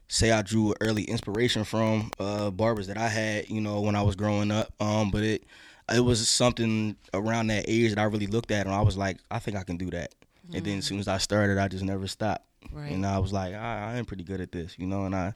say 0.08 0.32
I 0.32 0.42
drew 0.42 0.74
early 0.80 1.04
inspiration 1.04 1.66
from, 1.66 2.12
uh, 2.20 2.50
barbers 2.50 2.88
that 2.88 2.98
I 2.98 3.10
had, 3.10 3.50
you 3.50 3.60
know, 3.60 3.82
when 3.82 3.96
I 3.96 4.02
was 4.02 4.16
growing 4.16 4.52
up. 4.52 4.72
Um, 4.80 5.12
but 5.12 5.24
it 5.24 5.44
it 5.92 6.00
was 6.02 6.28
something 6.28 6.96
around 7.14 7.48
that 7.48 7.66
age 7.68 7.92
that 7.92 8.00
I 8.00 8.04
really 8.06 8.28
looked 8.28 8.52
at, 8.52 8.66
and 8.66 8.76
I 8.76 8.82
was 8.82 8.98
like, 8.98 9.18
I 9.32 9.40
think 9.40 9.58
I 9.58 9.64
can 9.64 9.78
do 9.78 9.90
that. 9.92 10.14
And 10.54 10.66
then 10.66 10.78
as 10.78 10.86
soon 10.86 11.00
as 11.00 11.08
I 11.08 11.18
started, 11.18 11.58
I 11.58 11.68
just 11.68 11.84
never 11.84 12.08
stopped. 12.08 12.46
Right. 12.72 12.92
And 12.92 13.06
I 13.06 13.20
was 13.20 13.34
like, 13.34 13.54
I, 13.54 13.94
I 13.94 13.98
am 13.98 14.06
pretty 14.06 14.24
good 14.24 14.42
at 14.42 14.52
this, 14.52 14.76
you 14.78 14.88
know, 14.88 15.06
and 15.06 15.16
I 15.16 15.34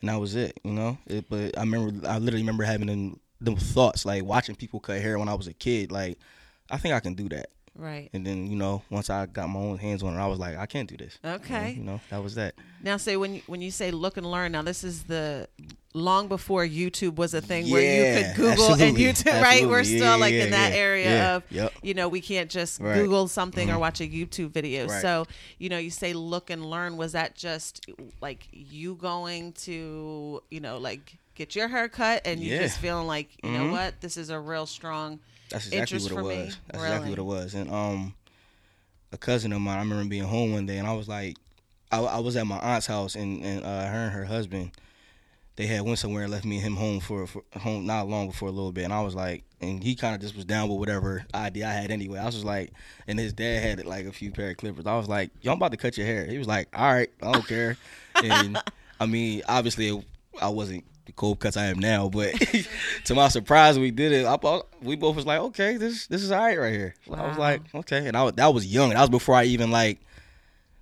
and 0.00 0.10
that 0.10 0.20
was 0.20 0.36
it, 0.36 0.60
you 0.62 0.72
know. 0.72 0.98
It, 1.06 1.24
but 1.30 1.56
I 1.56 1.62
remember, 1.62 2.06
I 2.06 2.18
literally 2.18 2.42
remember 2.42 2.64
having 2.64 2.88
them, 2.88 3.20
them 3.40 3.56
thoughts, 3.56 4.04
like 4.04 4.22
watching 4.22 4.54
people 4.54 4.80
cut 4.80 5.00
hair 5.00 5.18
when 5.18 5.30
I 5.30 5.34
was 5.34 5.46
a 5.46 5.54
kid. 5.54 5.90
Like, 5.90 6.18
I 6.70 6.76
think 6.76 6.94
I 6.94 7.00
can 7.00 7.14
do 7.14 7.28
that. 7.30 7.48
Right. 7.76 8.10
And 8.12 8.26
then 8.26 8.46
you 8.46 8.56
know, 8.56 8.82
once 8.90 9.10
I 9.10 9.26
got 9.26 9.48
my 9.48 9.60
own 9.60 9.78
hands 9.78 10.02
on 10.02 10.14
it, 10.14 10.18
I 10.18 10.26
was 10.26 10.38
like, 10.38 10.56
I 10.56 10.66
can't 10.66 10.88
do 10.88 10.96
this. 10.96 11.18
You 11.22 11.30
know, 11.30 11.36
Okay. 11.36 11.72
You 11.72 11.82
know, 11.82 12.00
that 12.10 12.22
was 12.22 12.34
that. 12.36 12.54
Now, 12.82 12.96
say 12.98 13.16
when 13.16 13.36
you, 13.36 13.42
when 13.46 13.60
you 13.62 13.70
say 13.70 13.90
look 13.90 14.16
and 14.16 14.30
learn. 14.30 14.52
Now, 14.52 14.62
this 14.62 14.84
is 14.84 15.04
the 15.04 15.48
long 15.94 16.26
before 16.28 16.64
YouTube 16.66 17.14
was 17.16 17.34
a 17.34 17.40
thing 17.40 17.70
where 17.70 17.80
you 17.80 18.24
could 18.26 18.36
Google 18.36 18.72
and 18.72 18.82
absolutely, 18.82 19.04
YouTube. 19.04 19.42
Right, 19.42 19.66
we're 19.68 19.78
absolutely. 19.80 19.84
still 19.98 20.10
Yeah, 20.10 20.14
like 20.16 20.34
yeah, 20.34 20.44
in 20.44 20.50
that 20.50 20.72
yeah, 20.72 20.78
area 20.78 21.08
yeah, 21.08 21.36
of 21.36 21.42
yep. 21.50 21.72
you 21.82 21.94
know 21.94 22.08
we 22.08 22.20
can't 22.20 22.50
just 22.50 22.80
Right. 22.80 22.94
Mm-hmm. 22.96 23.04
Google 23.04 23.28
something 23.28 23.70
or 23.70 23.78
watch 23.78 24.00
a 24.00 24.04
YouTube 24.08 24.50
video. 24.50 24.86
Right. 24.88 25.00
So 25.02 25.26
you 25.58 25.68
know, 25.68 25.78
you 25.78 25.90
say 25.90 26.12
look 26.12 26.50
and 26.50 26.64
learn. 26.66 26.96
Was 26.96 27.12
that 27.12 27.34
just 27.36 27.88
like 28.20 28.48
you 28.52 28.96
going 28.96 29.52
to 29.52 30.42
you 30.50 30.60
know 30.60 30.78
like 30.78 31.16
get 31.36 31.54
your 31.56 31.68
hair 31.68 31.88
cut 31.88 32.22
and 32.24 32.40
you 32.40 32.52
Yeah. 32.52 32.62
just 32.62 32.78
feeling 32.78 33.06
like 33.06 33.28
you 33.42 33.50
know 33.52 33.64
Mhm. 33.66 33.70
what 33.72 34.00
this 34.00 34.16
is 34.16 34.30
a 34.30 34.38
real 34.38 34.66
strong 34.66 35.20
That's 35.50 35.66
exactly 35.68 35.98
what 35.98 36.12
it 36.12 36.14
was. 36.22 36.24
me? 36.24 36.34
That's 36.66 36.82
Really? 36.82 36.86
exactly 36.86 37.10
what 37.10 37.18
it 37.18 37.22
was. 37.22 37.54
And 37.54 37.70
um, 37.70 38.14
a 39.12 39.16
cousin 39.18 39.52
of 39.52 39.60
mine, 39.60 39.76
I 39.78 39.80
remember 39.82 40.08
being 40.08 40.24
home 40.24 40.52
one 40.52 40.66
day, 40.66 40.78
and 40.78 40.86
I 40.88 40.92
was 40.94 41.08
like, 41.08 41.36
I, 41.92 42.00
I 42.00 42.18
was 42.18 42.36
at 42.36 42.46
my 42.46 42.58
aunt's 42.58 42.86
house, 42.86 43.14
and 43.14 43.44
and 43.44 43.64
uh, 43.64 43.86
her 43.86 43.98
and 44.06 44.12
her 44.12 44.24
husband, 44.24 44.72
they 45.56 45.66
had 45.66 45.82
went 45.82 45.98
somewhere 45.98 46.24
and 46.24 46.32
left 46.32 46.44
me 46.44 46.56
and 46.56 46.66
him 46.66 46.76
home 46.76 46.98
for, 47.00 47.26
for 47.26 47.42
home 47.56 47.86
not 47.86 48.08
long 48.08 48.28
before 48.28 48.48
a 48.48 48.52
little 48.52 48.72
bit, 48.72 48.84
and 48.84 48.92
I 48.92 49.02
was 49.02 49.14
like, 49.14 49.44
and 49.60 49.82
he 49.82 49.94
kind 49.94 50.14
of 50.14 50.20
just 50.20 50.34
was 50.34 50.44
down 50.44 50.68
with 50.68 50.78
whatever 50.78 51.24
idea 51.34 51.68
I 51.68 51.72
had 51.72 51.90
anyway. 51.92 52.18
I 52.18 52.24
was 52.26 52.34
just 52.34 52.46
like, 52.46 52.72
and 53.06 53.18
his 53.18 53.32
dad 53.32 53.62
had 53.62 53.84
like 53.86 54.06
a 54.06 54.12
few 54.12 54.32
pair 54.32 54.50
of 54.50 54.56
clippers. 54.56 54.86
I 54.86 54.96
was 54.96 55.08
like, 55.08 55.30
yo, 55.42 55.52
I'm 55.52 55.58
about 55.58 55.70
to 55.70 55.76
cut 55.76 55.96
your 55.96 56.06
hair. 56.06 56.26
He 56.26 56.38
was 56.38 56.48
like, 56.48 56.68
all 56.76 56.92
right, 56.92 57.10
I 57.22 57.32
don't 57.32 57.46
care. 57.46 57.76
and 58.24 58.60
I 58.98 59.06
mean, 59.06 59.42
obviously, 59.48 60.04
I 60.42 60.48
wasn't 60.48 60.84
the 61.06 61.12
cold 61.12 61.38
cuts 61.40 61.56
I 61.56 61.66
am 61.66 61.78
now, 61.78 62.08
but 62.08 62.32
to 63.04 63.14
my 63.14 63.28
surprise, 63.28 63.78
we 63.78 63.90
did 63.90 64.12
it. 64.12 64.26
I, 64.26 64.36
thought- 64.36 64.68
we 64.82 64.96
both 64.96 65.16
was 65.16 65.26
like, 65.26 65.40
okay, 65.40 65.76
this 65.76 66.06
this 66.06 66.22
is 66.22 66.30
all 66.32 66.40
right 66.42 66.58
right 66.58 66.72
here. 66.72 66.94
So 67.06 67.14
I 67.14 67.28
was 67.28 67.38
like, 67.38 67.62
okay, 67.74 68.06
and 68.06 68.16
I 68.16 68.30
that 68.32 68.54
was 68.54 68.66
young. 68.66 68.90
That 68.90 69.00
was 69.00 69.10
before 69.10 69.34
I 69.34 69.44
even 69.44 69.70
like 69.70 70.00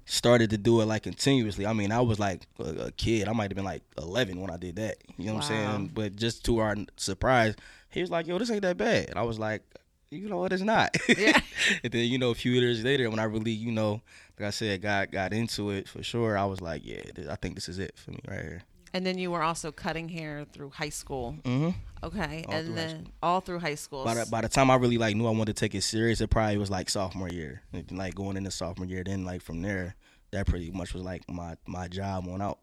started 0.04 0.50
to 0.50 0.58
do 0.58 0.80
it 0.80 0.86
like 0.86 1.02
continuously. 1.04 1.66
I 1.66 1.72
mean, 1.72 1.92
I 1.92 2.00
was 2.00 2.18
like 2.18 2.42
a, 2.58 2.86
a 2.86 2.90
kid. 2.92 3.28
I 3.28 3.32
might 3.32 3.50
have 3.50 3.56
been 3.56 3.64
like 3.64 3.82
11 3.98 4.40
when 4.40 4.50
I 4.50 4.56
did 4.56 4.76
that. 4.76 4.96
You 5.16 5.26
know 5.26 5.34
what 5.34 5.44
I'm 5.44 5.48
saying? 5.48 5.90
But 5.94 6.16
just 6.16 6.44
to 6.46 6.58
our 6.58 6.76
surprise, 6.96 7.54
he 7.90 8.00
was 8.00 8.10
like, 8.10 8.26
yo, 8.26 8.38
this 8.38 8.50
ain't 8.50 8.62
that 8.62 8.76
bad. 8.76 9.10
And 9.10 9.18
I 9.18 9.22
was 9.22 9.38
like, 9.38 9.62
you 10.10 10.28
know 10.28 10.38
what, 10.38 10.52
it's 10.52 10.62
not. 10.62 10.94
Yeah. 11.08 11.40
and 11.84 11.92
then, 11.92 12.04
you 12.04 12.18
know, 12.18 12.30
a 12.30 12.34
few 12.34 12.52
years 12.52 12.84
later, 12.84 13.08
when 13.10 13.18
I 13.18 13.24
really, 13.24 13.52
you 13.52 13.72
know, 13.72 14.02
like 14.38 14.48
I 14.48 14.50
said, 14.50 14.82
got 14.82 15.10
got 15.12 15.32
into 15.32 15.70
it 15.70 15.88
for 15.88 16.02
sure, 16.02 16.36
I 16.36 16.44
was 16.44 16.60
like, 16.60 16.82
yeah, 16.84 17.02
I 17.30 17.36
think 17.36 17.54
this 17.54 17.68
is 17.68 17.78
it 17.78 17.96
for 17.96 18.10
me 18.10 18.18
right 18.28 18.42
here. 18.42 18.62
And 18.94 19.06
then 19.06 19.16
you 19.18 19.30
were 19.30 19.42
also 19.42 19.72
cutting 19.72 20.08
hair 20.08 20.44
through 20.52 20.70
high 20.70 20.90
school. 20.90 21.36
Mm-hmm. 21.44 21.70
Okay, 22.04 22.44
All 22.48 22.54
and 22.54 22.76
then 22.76 23.06
all 23.22 23.40
through 23.40 23.60
high 23.60 23.76
school. 23.76 24.04
By 24.04 24.14
the, 24.14 24.26
by 24.26 24.40
the 24.40 24.48
time 24.48 24.70
I 24.70 24.74
really 24.74 24.98
like 24.98 25.14
knew 25.14 25.26
I 25.26 25.30
wanted 25.30 25.54
to 25.56 25.60
take 25.60 25.74
it 25.74 25.82
serious, 25.82 26.20
it 26.20 26.30
probably 26.30 26.56
was 26.56 26.70
like 26.70 26.90
sophomore 26.90 27.28
year, 27.28 27.62
like 27.90 28.14
going 28.14 28.36
into 28.36 28.50
sophomore 28.50 28.86
year. 28.86 29.04
Then 29.04 29.24
like 29.24 29.40
from 29.40 29.62
there, 29.62 29.94
that 30.32 30.46
pretty 30.46 30.70
much 30.72 30.94
was 30.94 31.04
like 31.04 31.22
my 31.30 31.56
my 31.64 31.86
job 31.86 32.26
went 32.26 32.42
out. 32.42 32.58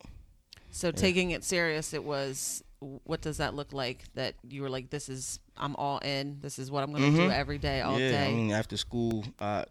So 0.72 0.92
taking 0.92 1.32
it 1.32 1.44
serious, 1.44 1.94
it 1.94 2.04
was. 2.04 2.64
What 3.04 3.22
does 3.22 3.38
that 3.38 3.56
look 3.56 3.74
like? 3.74 4.04
That 4.16 4.36
you 4.48 4.62
were 4.62 4.70
like, 4.70 4.90
"This 4.90 5.10
is 5.10 5.40
I'm 5.58 5.76
all 5.76 6.00
in. 6.00 6.38
This 6.42 6.60
is 6.60 6.70
what 6.70 6.84
I'm 6.84 6.92
going 6.92 7.14
to 7.14 7.18
do 7.18 7.32
every 7.32 7.58
day, 7.58 7.82
all 7.82 8.00
yeah, 8.00 8.12
day." 8.12 8.28
I 8.28 8.34
mean 8.34 8.52
after 8.52 8.78
school, 8.78 9.26
I 9.40 9.66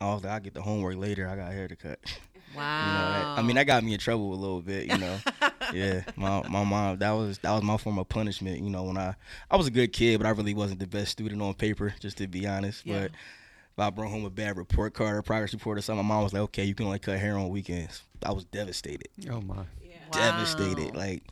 I 0.00 0.18
I 0.28 0.38
get 0.40 0.54
the 0.54 0.62
homework 0.62 0.96
later. 0.96 1.28
I 1.28 1.36
got 1.36 1.52
hair 1.52 1.68
to 1.68 1.76
cut. 1.76 1.98
You 2.54 2.60
know, 2.60 2.66
wow. 2.66 3.34
that, 3.34 3.38
I 3.40 3.42
mean 3.42 3.56
that 3.56 3.64
got 3.64 3.82
me 3.82 3.94
in 3.94 3.98
trouble 3.98 4.32
a 4.32 4.36
little 4.36 4.60
bit. 4.60 4.86
You 4.86 4.96
know, 4.96 5.18
yeah. 5.74 6.02
My 6.16 6.42
my 6.48 6.64
mom 6.64 6.98
that 6.98 7.10
was 7.10 7.38
that 7.38 7.52
was 7.52 7.62
my 7.62 7.76
form 7.76 7.98
of 7.98 8.08
punishment. 8.08 8.60
You 8.60 8.70
know, 8.70 8.84
when 8.84 8.96
I 8.96 9.14
I 9.50 9.56
was 9.56 9.66
a 9.66 9.70
good 9.70 9.92
kid, 9.92 10.18
but 10.18 10.26
I 10.26 10.30
really 10.30 10.54
wasn't 10.54 10.80
the 10.80 10.86
best 10.86 11.12
student 11.12 11.42
on 11.42 11.54
paper, 11.54 11.94
just 12.00 12.18
to 12.18 12.26
be 12.26 12.46
honest. 12.46 12.86
Yeah. 12.86 13.02
But 13.02 13.10
if 13.10 13.78
I 13.78 13.90
brought 13.90 14.10
home 14.10 14.24
a 14.24 14.30
bad 14.30 14.56
report 14.56 14.94
card 14.94 15.16
or 15.16 15.22
progress 15.22 15.52
report 15.52 15.78
or 15.78 15.82
something, 15.82 16.06
my 16.06 16.14
mom 16.14 16.22
was 16.22 16.32
like, 16.32 16.42
"Okay, 16.42 16.64
you 16.64 16.74
can 16.74 16.86
only 16.86 16.98
cut 16.98 17.18
hair 17.18 17.36
on 17.36 17.48
weekends." 17.48 18.02
I 18.24 18.32
was 18.32 18.44
devastated. 18.44 19.08
Oh 19.30 19.40
my. 19.40 19.56
Wow. 19.56 19.64
devastated. 20.12 20.94
Like 20.94 21.22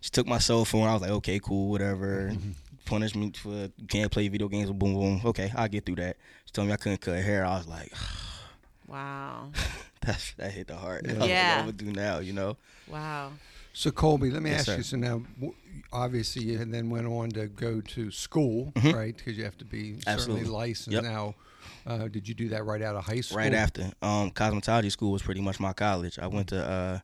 she 0.00 0.10
took 0.10 0.26
my 0.26 0.38
cell 0.38 0.64
phone. 0.64 0.86
I 0.86 0.92
was 0.92 1.02
like, 1.02 1.10
okay, 1.10 1.38
cool, 1.38 1.70
whatever. 1.70 2.30
Mm-hmm. 2.32 2.50
Punishment 2.84 3.36
for 3.36 3.48
you 3.48 3.86
can't 3.88 4.10
play 4.10 4.28
video 4.28 4.48
games. 4.48 4.68
With 4.68 4.78
boom, 4.78 4.94
boom. 4.94 5.20
Okay, 5.24 5.52
I'll 5.56 5.68
get 5.68 5.84
through 5.84 5.96
that. 5.96 6.16
She 6.44 6.52
told 6.52 6.68
me 6.68 6.74
I 6.74 6.76
couldn't 6.76 7.00
cut 7.00 7.20
hair. 7.20 7.44
I 7.44 7.56
was 7.56 7.66
like, 7.66 7.92
Wow. 8.86 9.50
that's 10.06 10.32
that 10.34 10.52
hit 10.52 10.68
the 10.68 10.76
heart. 10.76 11.06
I 11.08 11.12
was 11.14 11.28
Yeah. 11.28 11.56
like, 11.58 11.66
what 11.66 11.70
I'm 11.70 11.76
do 11.76 11.92
now, 11.92 12.18
you 12.20 12.32
know? 12.32 12.56
Wow. 12.88 13.32
So 13.72 13.90
Kolby, 13.90 14.32
let 14.32 14.42
me 14.42 14.50
Yes, 14.50 14.60
ask 14.60 14.66
sir. 14.66 14.76
you. 14.78 14.82
So 14.84 14.96
now, 14.96 15.22
obviously, 15.92 16.44
you 16.44 16.58
then 16.64 16.88
went 16.90 17.06
on 17.06 17.30
to 17.30 17.46
go 17.46 17.80
to 17.80 18.10
school, 18.10 18.72
right? 18.84 19.14
Because 19.16 19.36
you 19.36 19.44
have 19.44 19.58
to 19.58 19.64
be 19.64 19.94
certainly 20.00 20.00
Mm-hmm. 20.00 20.10
Absolutely. 20.10 20.48
licensed. 20.50 20.88
Yep. 20.94 21.02
Now, 21.04 21.34
uh, 21.86 22.08
did 22.08 22.26
you 22.26 22.34
do 22.34 22.48
that 22.50 22.64
right 22.64 22.80
out 22.82 22.96
of 22.96 23.04
high 23.04 23.20
school? 23.20 23.38
Right 23.38 23.52
after, 23.52 23.90
um, 24.02 24.30
cosmetology 24.30 24.90
school 24.90 25.12
was 25.12 25.22
pretty 25.22 25.40
much 25.42 25.60
my 25.60 25.72
college. 25.72 26.18
I 26.18 26.26
went 26.26 26.48
to 26.48 26.64
uh, 26.66 26.98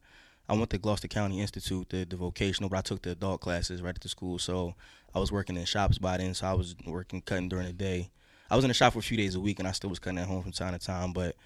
I 0.48 0.54
went 0.54 0.70
to 0.70 0.78
Gloucester 0.78 1.08
County 1.08 1.40
Institute, 1.40 1.88
the, 1.90 2.04
the 2.04 2.16
vocational, 2.16 2.68
but 2.68 2.78
I 2.78 2.82
took 2.82 3.02
the 3.02 3.10
adult 3.10 3.40
classes 3.40 3.80
right 3.82 3.94
at 3.94 4.00
the 4.00 4.08
school. 4.08 4.38
So 4.38 4.74
I 5.14 5.18
was 5.18 5.30
working 5.30 5.56
in 5.56 5.64
shops 5.66 5.98
by 5.98 6.16
then. 6.16 6.34
So 6.34 6.46
I 6.46 6.52
was 6.54 6.74
working 6.86 7.20
cutting 7.22 7.48
during 7.48 7.66
the 7.66 7.72
day. 7.72 8.10
I 8.50 8.56
was 8.56 8.64
in 8.64 8.68
the 8.68 8.74
shop 8.74 8.92
for 8.94 8.98
a 8.98 9.02
few 9.02 9.16
days 9.16 9.34
a 9.34 9.40
week, 9.40 9.58
and 9.60 9.68
I 9.68 9.72
still 9.72 9.88
was 9.90 9.98
cutting 9.98 10.18
at 10.18 10.26
home 10.26 10.42
from 10.42 10.52
time 10.52 10.72
to 10.72 10.78
time. 10.84 11.12
But 11.12 11.36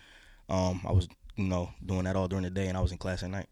um, 0.49 0.81
I 0.87 0.93
was 0.93 1.09
you 1.37 1.45
know 1.45 1.71
doing 1.85 2.05
that 2.05 2.17
all 2.17 2.29
during 2.29 2.45
the 2.45 2.51
day, 2.51 2.67
and 2.69 2.77
I 2.77 2.81
was 2.81 2.93
in 2.93 2.99
class 2.99 3.23
at 3.23 3.31
night. 3.31 3.47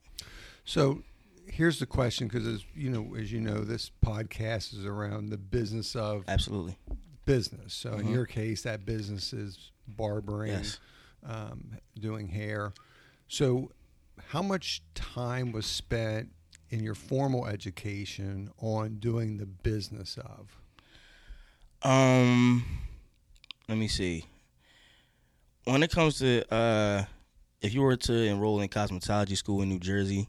So, 0.64 1.02
here's 1.46 1.78
the 1.78 1.86
question 1.86 2.26
because 2.28 2.46
as 2.46 2.64
you 2.74 2.90
know 2.90 3.14
as 3.16 3.30
you 3.32 3.40
know 3.40 3.60
this 3.64 3.90
podcast 4.04 4.72
is 4.76 4.84
around 4.84 5.28
the 5.28 5.36
business 5.38 5.94
of 5.94 6.24
Absolutely. 6.26 6.76
business 7.26 7.74
so 7.74 7.92
in 7.98 8.06
Mhm. 8.06 8.12
your 8.12 8.26
case 8.26 8.62
that 8.62 8.84
business 8.86 9.32
is 9.34 9.70
barbering 9.86 10.52
Yes. 10.52 10.78
um, 11.22 11.76
doing 11.98 12.28
hair 12.28 12.72
so 13.28 13.70
how 14.28 14.40
much 14.42 14.82
time 14.94 15.52
was 15.52 15.66
spent 15.66 16.32
in 16.70 16.82
your 16.82 16.94
formal 16.94 17.46
education 17.46 18.50
on 18.58 18.96
doing 18.98 19.36
the 19.36 19.46
business 19.46 20.16
of 20.18 20.56
Um, 21.82 22.64
let 23.68 23.76
me 23.76 23.88
see. 23.88 24.24
When 25.64 25.82
it 25.82 25.90
comes 25.90 26.18
to 26.18 26.42
uh, 26.52 27.04
if 27.64 27.72
you 27.72 27.80
were 27.80 27.96
to 27.96 28.12
enroll 28.12 28.60
in 28.60 28.68
cosmetology 28.68 29.36
school 29.36 29.62
in 29.62 29.70
New 29.70 29.78
Jersey, 29.78 30.28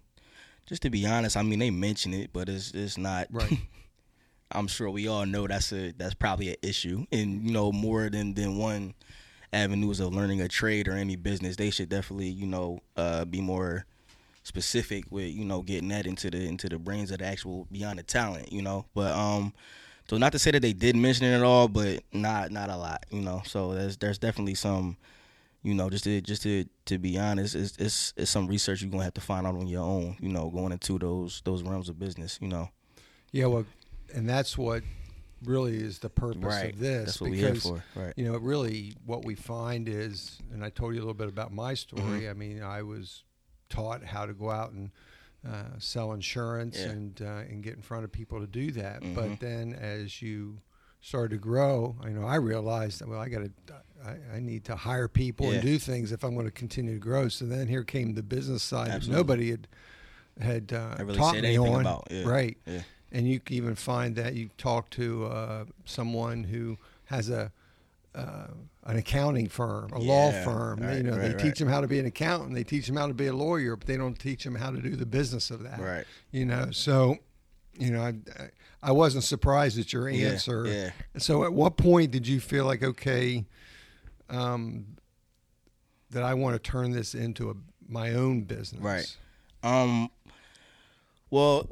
just 0.66 0.82
to 0.84 0.90
be 0.90 1.06
honest, 1.06 1.36
I 1.36 1.44
mean 1.44 1.60
they 1.60 1.70
mention 1.70 2.14
it, 2.14 2.32
but 2.32 2.48
it's 2.48 2.72
it's 2.72 2.98
not. 2.98 3.28
Right. 3.30 3.60
I'm 4.52 4.68
sure 4.68 4.90
we 4.90 5.08
all 5.08 5.26
know 5.26 5.46
that's 5.46 5.74
a 5.74 5.92
that's 5.92 6.14
probably 6.14 6.50
an 6.50 6.56
issue, 6.62 7.06
and 7.12 7.44
you 7.44 7.52
know 7.52 7.74
more 7.74 8.10
than 8.10 8.36
than 8.36 8.58
one 8.58 8.94
avenues 9.52 10.00
of 10.00 10.14
learning 10.14 10.40
a 10.40 10.48
trade 10.48 10.88
or 10.88 10.94
any 10.94 11.18
business. 11.18 11.58
They 11.58 11.72
should 11.72 11.90
definitely 11.90 12.30
you 12.30 12.48
know 12.48 12.80
uh, 12.96 13.26
be 13.26 13.42
more 13.42 13.86
specific 14.44 15.12
with 15.12 15.34
you 15.34 15.44
know 15.44 15.62
getting 15.62 15.90
that 15.90 16.06
into 16.06 16.30
the 16.30 16.48
into 16.48 16.70
the 16.70 16.80
brains 16.80 17.12
of 17.12 17.18
the 17.18 17.26
actual 17.26 17.68
beyond 17.70 18.00
the 18.00 18.04
talent, 18.04 18.54
you 18.54 18.62
know. 18.62 18.86
But 18.94 19.12
um, 19.12 19.54
so 20.08 20.18
not 20.18 20.32
to 20.32 20.40
say 20.40 20.52
that 20.52 20.62
they 20.62 20.74
did 20.74 20.96
mention 20.96 21.26
it 21.26 21.36
at 21.36 21.44
all, 21.44 21.68
but 21.68 22.02
not 22.14 22.52
not 22.52 22.70
a 22.70 22.78
lot, 22.78 23.06
you 23.12 23.22
know. 23.22 23.42
So 23.46 23.74
there's 23.74 23.98
there's 23.98 24.20
definitely 24.20 24.56
some, 24.56 24.96
you 25.66 25.74
know, 25.74 25.90
just 25.90 26.04
to 26.06 26.22
just 26.22 26.44
to 26.44 26.66
to 26.86 26.98
be 27.00 27.18
honest, 27.18 27.56
it's 27.56 27.76
it's, 27.78 28.14
it's 28.16 28.30
some 28.32 28.48
research 28.48 28.82
you're 28.82 28.92
gonna 28.92 29.04
have 29.04 29.14
to 29.16 29.22
find 29.22 29.48
out 29.48 29.56
on 29.56 29.68
your 29.68 29.82
own, 29.84 30.16
you 30.20 30.30
know, 30.30 30.50
going 30.50 30.72
into 30.72 31.00
those 31.00 31.42
those 31.44 31.64
realms 31.64 31.90
of 31.90 31.98
business, 32.00 32.38
you 32.42 32.48
know. 32.48 32.70
yeah 33.32 33.48
well 33.48 33.66
and 34.14 34.30
that's 34.30 34.58
what 34.58 34.84
really 35.44 35.76
is 35.76 36.00
the 36.00 36.10
purpose 36.10 36.44
Right. 36.44 36.74
of 36.74 36.80
this 36.80 37.06
That's 37.06 37.22
what 37.22 37.32
we're 37.32 37.42
because 37.50 37.64
here 37.64 37.84
for, 37.94 38.00
right? 38.00 38.14
you 38.16 38.26
know, 38.32 38.38
really 38.38 38.96
what 39.06 39.26
we 39.26 39.36
find 39.36 39.90
is, 39.90 40.38
and 40.54 40.64
I 40.64 40.70
told 40.70 40.94
you 40.94 41.00
a 41.00 41.04
little 41.04 41.14
bit 41.26 41.28
about 41.28 41.52
my 41.52 41.74
story. 41.74 42.22
Mhm. 42.22 42.30
I 42.30 42.34
mean, 42.34 42.64
I 42.64 42.82
was 42.84 43.24
taught 43.70 44.04
how 44.04 44.26
to 44.26 44.34
go 44.34 44.50
out 44.52 44.72
and 44.72 44.92
uh, 45.48 45.78
sell 45.80 46.14
insurance 46.14 46.78
Yeah. 46.80 46.90
and 46.92 47.22
uh, 47.22 47.50
and 47.50 47.64
get 47.64 47.74
in 47.76 47.82
front 47.82 48.04
of 48.06 48.12
people 48.12 48.40
to 48.40 48.48
do 48.48 48.72
that. 48.74 49.02
Mhm. 49.02 49.16
But 49.16 49.40
then 49.40 49.74
as 49.74 50.22
you 50.22 50.62
started 51.06 51.30
to 51.30 51.38
grow, 51.38 51.96
I 52.04 52.10
know 52.10 52.26
I 52.26 52.38
realized 52.38 53.00
that 53.00 53.08
well, 53.08 53.20
I 53.20 53.30
got 53.30 53.44
to, 53.44 53.52
I, 54.04 54.38
I 54.38 54.40
need 54.40 54.66
to 54.66 54.76
hire 54.76 55.08
people 55.08 55.46
Yeah. 55.46 55.54
and 55.54 55.62
do 55.62 55.78
things 55.78 56.12
if 56.12 56.24
I'm 56.24 56.34
going 56.34 56.48
to 56.48 56.52
continue 56.52 56.96
to 56.96 57.00
grow. 57.00 57.30
So 57.30 57.46
then 57.46 57.68
here 57.68 57.84
came 57.84 58.16
the 58.16 58.24
business 58.24 58.64
side 58.64 58.90
that 58.92 59.08
nobody 59.08 59.52
had 59.52 59.68
had 60.42 60.74
uh, 60.74 60.96
really 61.00 61.18
taught 61.18 61.36
said 61.36 61.44
me 61.44 61.56
anything 61.56 61.76
on. 61.76 61.82
about, 61.82 62.08
yeah. 62.10 62.24
Right 62.28 62.58
Yeah. 62.66 62.82
and 63.12 63.28
you 63.28 63.40
can 63.40 63.56
even 63.56 63.76
find 63.76 64.16
that 64.16 64.34
you 64.34 64.50
talk 64.58 64.90
to 64.92 65.26
uh, 65.28 65.66
someone 65.86 66.44
who 66.44 66.78
has 67.06 67.30
a 67.30 67.52
uh, 68.16 68.48
an 68.86 68.98
accounting 68.98 69.48
firm, 69.48 69.92
a 69.92 70.00
law 70.00 70.32
firm. 70.44 70.80
right, 70.80 70.98
you 70.98 71.04
know, 71.04 71.16
they 71.18 71.30
right, 71.30 71.38
teach 71.38 71.46
right. 71.46 71.56
them 71.58 71.68
how 71.68 71.82
to 71.82 71.88
be 71.88 72.00
an 72.00 72.06
accountant. 72.06 72.56
They 72.56 72.64
teach 72.64 72.88
them 72.88 72.96
how 72.96 73.08
to 73.08 73.14
be 73.14 73.28
a 73.28 73.34
lawyer, 73.34 73.76
but 73.76 73.88
they 73.88 73.98
don't 73.98 74.18
teach 74.18 74.44
them 74.46 74.56
how 74.56 74.72
to 74.72 74.78
do 74.82 74.96
the 74.96 75.06
business 75.06 75.52
of 75.52 75.64
that. 75.64 75.80
Right. 75.80 76.06
You 76.32 76.46
know, 76.46 76.72
so 76.72 77.18
you 77.78 77.92
know, 77.92 78.02
I, 78.02 78.14
I 78.82 78.92
wasn't 78.92 79.24
surprised 79.24 79.80
at 79.80 79.92
your 79.94 80.10
Yeah, 80.10 80.30
answer. 80.30 80.66
yeah. 80.68 80.92
So, 81.20 81.44
at 81.44 81.54
what 81.54 81.78
point 81.78 82.12
did 82.12 82.28
you 82.28 82.40
feel 82.40 82.66
like 82.66 82.84
okay, 82.84 83.46
um, 84.30 84.86
that 86.12 86.24
I 86.24 86.34
want 86.34 86.56
to 86.56 86.60
turn 86.72 86.92
this 86.92 87.14
into 87.16 87.50
a 87.50 87.54
my 87.88 88.14
own 88.14 88.44
business? 88.44 88.82
Right. 88.82 89.16
Um. 89.64 90.10
Well, 91.32 91.70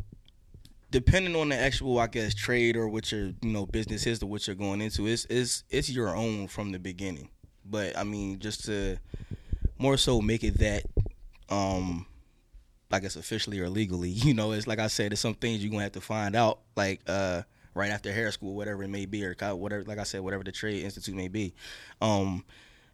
depending 0.92 1.36
on 1.36 1.50
the 1.50 1.56
actual, 1.56 2.00
I 2.00 2.08
guess, 2.08 2.34
trade 2.34 2.76
or 2.76 2.88
what 2.90 3.12
your 3.12 3.28
you 3.42 3.52
know 3.52 3.66
business 3.66 4.06
is 4.08 4.22
or 4.22 4.26
what 4.28 4.46
you're 4.48 4.56
going 4.56 4.82
into, 4.82 5.08
it's 5.08 5.26
it's 5.30 5.64
it's 5.70 5.90
your 5.90 6.16
own 6.16 6.48
from 6.48 6.72
the 6.72 6.80
beginning. 6.80 7.30
But 7.66 7.98
I 7.98 8.04
mean, 8.04 8.40
just 8.40 8.66
to 8.66 8.98
more 9.78 9.98
so 9.98 10.22
make 10.22 10.44
it 10.44 10.58
that, 10.60 10.84
um, 11.50 12.06
I 12.94 13.00
guess 13.00 13.16
officially 13.16 13.60
or 13.60 13.70
legally, 13.70 14.10
you 14.10 14.34
know, 14.34 14.52
it's 14.52 14.68
like 14.68 14.80
I 14.80 14.88
said, 14.88 15.12
there's 15.12 15.20
some 15.20 15.34
things 15.34 15.64
you're 15.64 15.72
gonna 15.72 15.84
have 15.84 15.92
to 15.94 16.02
find 16.02 16.36
out, 16.36 16.60
like 16.76 17.02
uh, 17.08 17.44
right 17.74 17.92
after 17.92 18.12
hair 18.12 18.32
school, 18.32 18.56
whatever 18.56 18.84
it 18.84 18.90
may 18.90 19.06
be, 19.06 19.26
or 19.26 19.36
whatever, 19.56 19.84
like 19.84 20.00
I 20.00 20.04
said, 20.04 20.22
whatever 20.22 20.44
the 20.44 20.52
trade 20.52 20.84
institute 20.84 21.16
may 21.16 21.28
be. 21.28 21.54
Um, 22.02 22.46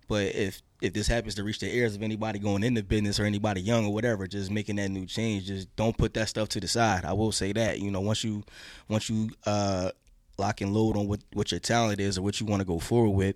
but 0.07 0.35
if 0.35 0.61
if 0.81 0.93
this 0.93 1.07
happens 1.07 1.35
to 1.35 1.43
reach 1.43 1.59
the 1.59 1.73
ears 1.73 1.95
of 1.95 2.01
anybody 2.01 2.39
going 2.39 2.63
into 2.63 2.81
business 2.81 3.19
or 3.19 3.25
anybody 3.25 3.61
young 3.61 3.85
or 3.85 3.93
whatever, 3.93 4.25
just 4.25 4.49
making 4.49 4.77
that 4.77 4.89
new 4.89 5.05
change, 5.05 5.45
just 5.45 5.73
don't 5.75 5.97
put 5.97 6.13
that 6.15 6.29
stuff 6.29 6.49
to 6.49 6.59
the 6.59 6.67
side. 6.67 7.05
I 7.05 7.13
will 7.13 7.31
say 7.31 7.51
that. 7.53 7.79
You 7.79 7.91
know, 7.91 8.01
once 8.01 8.23
you 8.23 8.43
once 8.87 9.09
you 9.09 9.29
uh 9.45 9.91
lock 10.37 10.61
and 10.61 10.73
load 10.73 10.97
on 10.97 11.07
what, 11.07 11.19
what 11.33 11.51
your 11.51 11.59
talent 11.59 11.99
is 11.99 12.17
or 12.17 12.21
what 12.21 12.39
you 12.39 12.45
want 12.45 12.61
to 12.61 12.65
go 12.65 12.79
forward 12.79 13.09
with, 13.11 13.35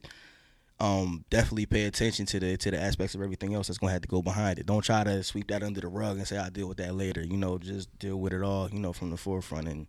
um, 0.80 1.24
definitely 1.30 1.66
pay 1.66 1.86
attention 1.86 2.26
to 2.28 2.40
the 2.40 2.58
to 2.58 2.72
the 2.72 2.82
aspects 2.82 3.16
of 3.16 3.22
everything 3.22 3.54
else 3.54 3.68
that's 3.68 3.78
gonna 3.78 3.94
have 3.94 4.02
to 4.02 4.08
go 4.08 4.22
behind 4.22 4.60
it. 4.60 4.66
Don't 4.66 4.84
try 4.84 5.04
to 5.04 5.24
sweep 5.24 5.48
that 5.48 5.64
under 5.64 5.82
the 5.82 5.88
rug 5.88 6.18
and 6.18 6.28
say 6.28 6.38
I'll 6.38 6.50
deal 6.50 6.68
with 6.68 6.78
that 6.78 6.96
later. 6.96 7.22
You 7.22 7.38
know, 7.38 7.58
just 7.58 7.98
deal 8.00 8.18
with 8.18 8.34
it 8.34 8.42
all, 8.42 8.70
you 8.70 8.80
know, 8.80 8.94
from 8.94 9.10
the 9.10 9.18
forefront 9.18 9.68
and 9.68 9.88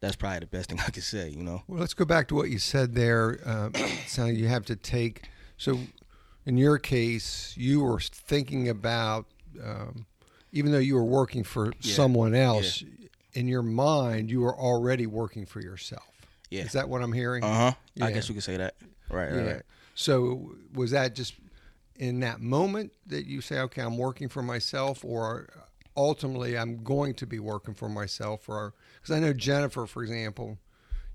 that's 0.00 0.16
probably 0.16 0.40
the 0.40 0.46
best 0.46 0.70
thing 0.70 0.80
I 0.86 0.90
could 0.90 1.02
say, 1.02 1.28
you 1.30 1.42
know. 1.42 1.62
Well, 1.66 1.80
let's 1.80 1.94
go 1.94 2.04
back 2.04 2.28
to 2.28 2.34
what 2.34 2.50
you 2.50 2.58
said 2.58 2.94
there. 2.94 3.40
Um, 3.44 3.72
so 4.06 4.26
you 4.26 4.48
have 4.48 4.64
to 4.66 4.76
take. 4.76 5.28
So, 5.56 5.80
in 6.44 6.56
your 6.56 6.78
case, 6.78 7.54
you 7.56 7.80
were 7.80 7.98
thinking 8.00 8.68
about, 8.68 9.26
um, 9.62 10.06
even 10.52 10.70
though 10.70 10.78
you 10.78 10.94
were 10.94 11.04
working 11.04 11.42
for 11.42 11.72
Yeah. 11.80 11.94
someone 11.94 12.34
else, 12.34 12.84
in 13.32 13.48
your 13.48 13.62
mind, 13.62 14.30
you 14.30 14.42
were 14.42 14.56
already 14.56 15.06
working 15.06 15.44
for 15.46 15.60
yourself. 15.60 16.04
Yeah. 16.50 16.62
Is 16.64 16.72
that 16.72 16.88
what 16.88 17.02
I'm 17.02 17.12
hearing? 17.12 17.42
Uh 17.42 17.72
huh. 17.72 17.72
I 18.04 18.12
guess 18.12 18.28
you 18.28 18.34
could 18.34 18.44
say 18.44 18.58
that. 18.58 18.74
Right, 19.10 19.30
right, 19.30 19.44
yeah. 19.44 19.52
right. 19.52 19.62
So, 19.96 20.54
was 20.74 20.92
that 20.92 21.14
just 21.14 21.34
in 21.96 22.20
that 22.20 22.40
moment 22.40 22.92
that 23.06 23.26
you 23.26 23.40
say, 23.40 23.58
"Okay, 23.60 23.80
I'm 23.82 23.96
working 23.98 24.28
for 24.28 24.42
myself," 24.42 25.04
or 25.04 25.48
ultimately, 25.96 26.56
I'm 26.56 26.84
going 26.84 27.14
to 27.14 27.26
be 27.26 27.38
working 27.38 27.74
for 27.74 27.88
myself? 27.88 28.48
Or 28.48 28.74
because 29.00 29.16
I 29.16 29.18
know 29.20 29.32
Jennifer, 29.32 29.86
for 29.86 30.02
example, 30.02 30.58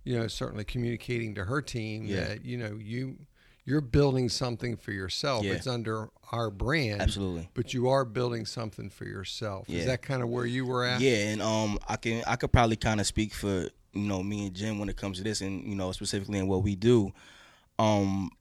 you 0.04 0.18
know, 0.18 0.28
certainly 0.28 0.64
communicating 0.64 1.36
to 1.36 1.46
her 1.46 1.62
team 1.62 2.06
Yeah. 2.06 2.22
that 2.26 2.44
you 2.46 2.58
know 2.58 2.76
you 2.82 3.20
you're 3.64 3.82
building 3.82 4.28
something 4.28 4.76
for 4.76 4.92
yourself. 4.92 5.46
Yeah. 5.46 5.54
It's 5.54 5.68
under 5.68 6.10
our 6.32 6.50
brand, 6.50 7.00
Absolutely. 7.00 7.48
but 7.54 7.76
you 7.76 7.88
are 7.90 8.04
building 8.04 8.48
something 8.48 8.90
for 8.90 9.06
yourself. 9.06 9.66
Yeah. 9.70 9.82
Is 9.82 9.86
that 9.86 10.02
kind 10.02 10.24
of 10.24 10.30
where 10.30 10.48
you 10.48 10.66
were 10.66 10.84
at? 10.84 11.00
Yeah, 11.00 11.30
and 11.30 11.42
um, 11.44 11.78
I 11.88 11.98
can 11.98 12.24
I 12.26 12.36
could 12.36 12.52
probably 12.52 12.78
kind 12.78 13.00
of 13.00 13.06
speak 13.06 13.32
for 13.36 13.70
you 13.94 14.02
know 14.08 14.24
me 14.24 14.48
and 14.48 14.56
Jim 14.56 14.80
when 14.80 14.90
it 14.90 14.98
comes 14.98 15.20
to 15.20 15.24
this, 15.24 15.42
and 15.42 15.64
you 15.68 15.76
know 15.76 15.92
specifically 15.92 16.40
in 16.40 16.48
what 16.48 16.64
we 16.64 16.76
do. 16.76 17.12
Um, 17.78 18.32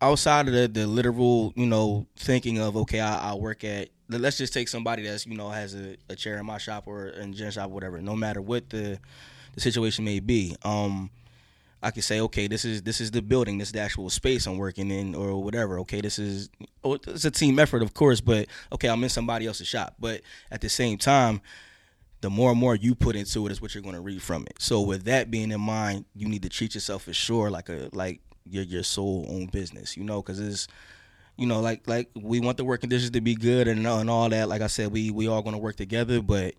outside 0.00 0.48
of 0.48 0.54
the 0.54 0.68
the 0.68 0.86
literal 0.86 1.52
you 1.56 1.66
know 1.66 2.06
thinking 2.16 2.58
of 2.58 2.76
okay, 2.76 3.00
I, 3.00 3.32
I 3.32 3.34
work 3.34 3.64
at 3.64 3.88
let's 4.08 4.38
just 4.38 4.52
take 4.52 4.68
somebody 4.68 5.02
that's 5.02 5.26
you 5.26 5.36
know 5.36 5.50
has 5.50 5.74
a, 5.74 5.96
a 6.08 6.16
chair 6.16 6.38
in 6.38 6.46
my 6.46 6.58
shop 6.58 6.84
or 6.86 7.08
in 7.08 7.32
Jen's 7.32 7.54
shop, 7.54 7.70
whatever. 7.70 8.00
No 8.00 8.16
matter 8.16 8.40
what 8.40 8.70
the 8.70 8.98
the 9.54 9.60
situation 9.60 10.04
may 10.04 10.20
be, 10.20 10.54
um, 10.64 11.10
I 11.82 11.90
could 11.90 12.04
say, 12.04 12.20
okay, 12.20 12.46
this 12.46 12.64
is 12.64 12.82
this 12.82 13.00
is 13.00 13.10
the 13.10 13.22
building, 13.22 13.58
this 13.58 13.68
is 13.68 13.72
the 13.72 13.80
actual 13.80 14.10
space 14.10 14.46
I'm 14.46 14.58
working 14.58 14.90
in, 14.90 15.14
or 15.14 15.42
whatever. 15.42 15.78
Okay, 15.80 16.00
this 16.00 16.18
is 16.18 16.50
oh, 16.84 16.94
it's 16.94 17.24
a 17.24 17.30
team 17.30 17.58
effort, 17.58 17.82
of 17.82 17.94
course, 17.94 18.20
but 18.20 18.48
okay, 18.72 18.88
I'm 18.88 19.02
in 19.02 19.10
somebody 19.10 19.46
else's 19.46 19.68
shop. 19.68 19.94
But 19.98 20.22
at 20.50 20.60
the 20.60 20.68
same 20.68 20.98
time, 20.98 21.40
the 22.20 22.30
more 22.30 22.50
and 22.50 22.58
more 22.58 22.74
you 22.74 22.94
put 22.94 23.16
into 23.16 23.46
it 23.46 23.52
is 23.52 23.60
what 23.60 23.74
you're 23.74 23.82
going 23.82 23.94
to 23.94 24.00
read 24.00 24.22
from 24.22 24.42
it. 24.44 24.56
So 24.58 24.80
with 24.80 25.04
that 25.04 25.30
being 25.30 25.52
in 25.52 25.60
mind, 25.60 26.06
you 26.14 26.28
need 26.28 26.42
to 26.42 26.48
treat 26.48 26.74
yourself 26.74 27.08
as 27.08 27.16
sure 27.16 27.50
like 27.50 27.68
a 27.68 27.88
like 27.92 28.20
your 28.48 28.64
your 28.64 28.82
sole 28.82 29.26
own 29.28 29.46
business, 29.46 29.96
you 29.96 30.04
know, 30.04 30.22
because 30.22 30.40
it's 30.40 30.68
you 31.36 31.46
know 31.46 31.60
like 31.60 31.86
like 31.86 32.10
we 32.14 32.40
want 32.40 32.56
the 32.56 32.64
work 32.64 32.80
conditions 32.80 33.10
to 33.10 33.20
be 33.20 33.34
good 33.34 33.68
and 33.68 33.86
and 33.86 34.10
all 34.10 34.28
that. 34.28 34.48
Like 34.48 34.62
I 34.62 34.68
said, 34.68 34.92
we 34.92 35.10
we 35.10 35.28
all 35.28 35.42
going 35.42 35.54
to 35.54 35.62
work 35.62 35.76
together, 35.76 36.22
but 36.22 36.54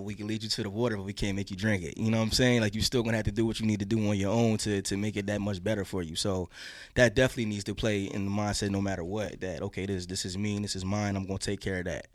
we 0.00 0.14
can 0.14 0.26
lead 0.26 0.42
you 0.42 0.48
to 0.48 0.62
the 0.62 0.70
water, 0.70 0.96
but 0.96 1.04
we 1.04 1.12
can't 1.12 1.36
make 1.36 1.50
you 1.50 1.56
drink 1.56 1.82
it. 1.82 1.96
You 1.96 2.10
know 2.10 2.18
what 2.18 2.24
I'm 2.24 2.32
saying? 2.32 2.60
Like 2.60 2.74
you're 2.74 2.82
still 2.82 3.02
gonna 3.02 3.16
have 3.16 3.26
to 3.26 3.32
do 3.32 3.46
what 3.46 3.60
you 3.60 3.66
need 3.66 3.80
to 3.80 3.84
do 3.84 4.08
on 4.08 4.16
your 4.16 4.30
own 4.30 4.58
to 4.58 4.82
to 4.82 4.96
make 4.96 5.16
it 5.16 5.26
that 5.26 5.40
much 5.40 5.62
better 5.62 5.84
for 5.84 6.02
you. 6.02 6.16
So 6.16 6.48
that 6.94 7.14
definitely 7.14 7.46
needs 7.46 7.64
to 7.64 7.74
play 7.74 8.04
in 8.04 8.24
the 8.26 8.30
mindset, 8.30 8.70
no 8.70 8.80
matter 8.80 9.04
what. 9.04 9.40
That 9.40 9.62
okay, 9.62 9.86
this 9.86 10.06
this 10.06 10.24
is 10.24 10.36
me, 10.36 10.58
this 10.58 10.76
is 10.76 10.84
mine. 10.84 11.16
I'm 11.16 11.26
gonna 11.26 11.38
take 11.38 11.60
care 11.60 11.78
of 11.78 11.84
that. 11.86 12.06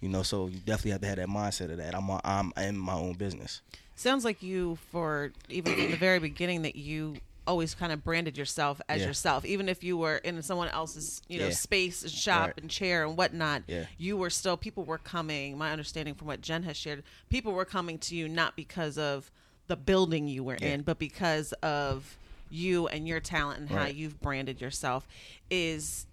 You 0.00 0.08
know, 0.08 0.22
so 0.22 0.46
you 0.46 0.58
definitely 0.58 0.90
have 0.92 1.00
to 1.00 1.06
have 1.08 1.16
that 1.16 1.28
mindset 1.28 1.70
of 1.70 1.78
that. 1.78 1.94
I'm 1.94 2.08
a, 2.10 2.20
I'm 2.22 2.52
in 2.58 2.76
my 2.76 2.94
own 2.94 3.14
business. 3.14 3.62
Sounds 3.94 4.24
like 4.26 4.42
you, 4.42 4.76
for 4.90 5.32
even 5.48 5.74
from 5.74 5.90
the 5.90 5.96
very 5.96 6.18
beginning, 6.18 6.62
that 6.62 6.76
you 6.76 7.16
always 7.46 7.74
kind 7.74 7.92
of 7.92 8.02
branded 8.04 8.36
yourself 8.36 8.80
as 8.88 9.00
Yeah. 9.00 9.08
yourself. 9.08 9.44
Even 9.44 9.68
if 9.68 9.84
you 9.84 9.96
were 9.96 10.16
in 10.18 10.40
someone 10.42 10.68
else's, 10.68 11.22
you 11.28 11.38
know, 11.38 11.46
Yeah. 11.48 11.52
space 11.54 12.02
and 12.02 12.10
shop 12.10 12.46
Right. 12.48 12.60
and 12.62 12.70
chair 12.70 13.04
and 13.06 13.16
whatnot, 13.16 13.62
Yeah. 13.66 13.86
you 13.98 14.16
were 14.16 14.30
still, 14.30 14.56
people 14.56 14.84
were 14.84 14.98
coming, 14.98 15.56
my 15.56 15.70
understanding 15.72 16.14
from 16.14 16.26
what 16.26 16.40
Jen 16.40 16.62
has 16.64 16.76
shared, 16.76 17.02
people 17.28 17.52
were 17.52 17.64
coming 17.64 17.98
to 18.00 18.16
you 18.16 18.28
not 18.28 18.56
because 18.56 18.98
of 18.98 19.30
the 19.68 19.76
building 19.76 20.28
you 20.28 20.44
were 20.44 20.56
Yeah. 20.60 20.68
in, 20.74 20.82
but 20.82 20.98
because 20.98 21.52
of 21.54 22.16
you 22.48 22.86
and 22.88 23.08
your 23.08 23.18
talent 23.20 23.58
and 23.58 23.70
how 23.70 23.86
you've 23.86 24.20
branded 24.20 24.60
yourself. 24.60 25.06
Is, 25.50 26.06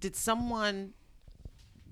did 0.00 0.16
someone 0.16 0.94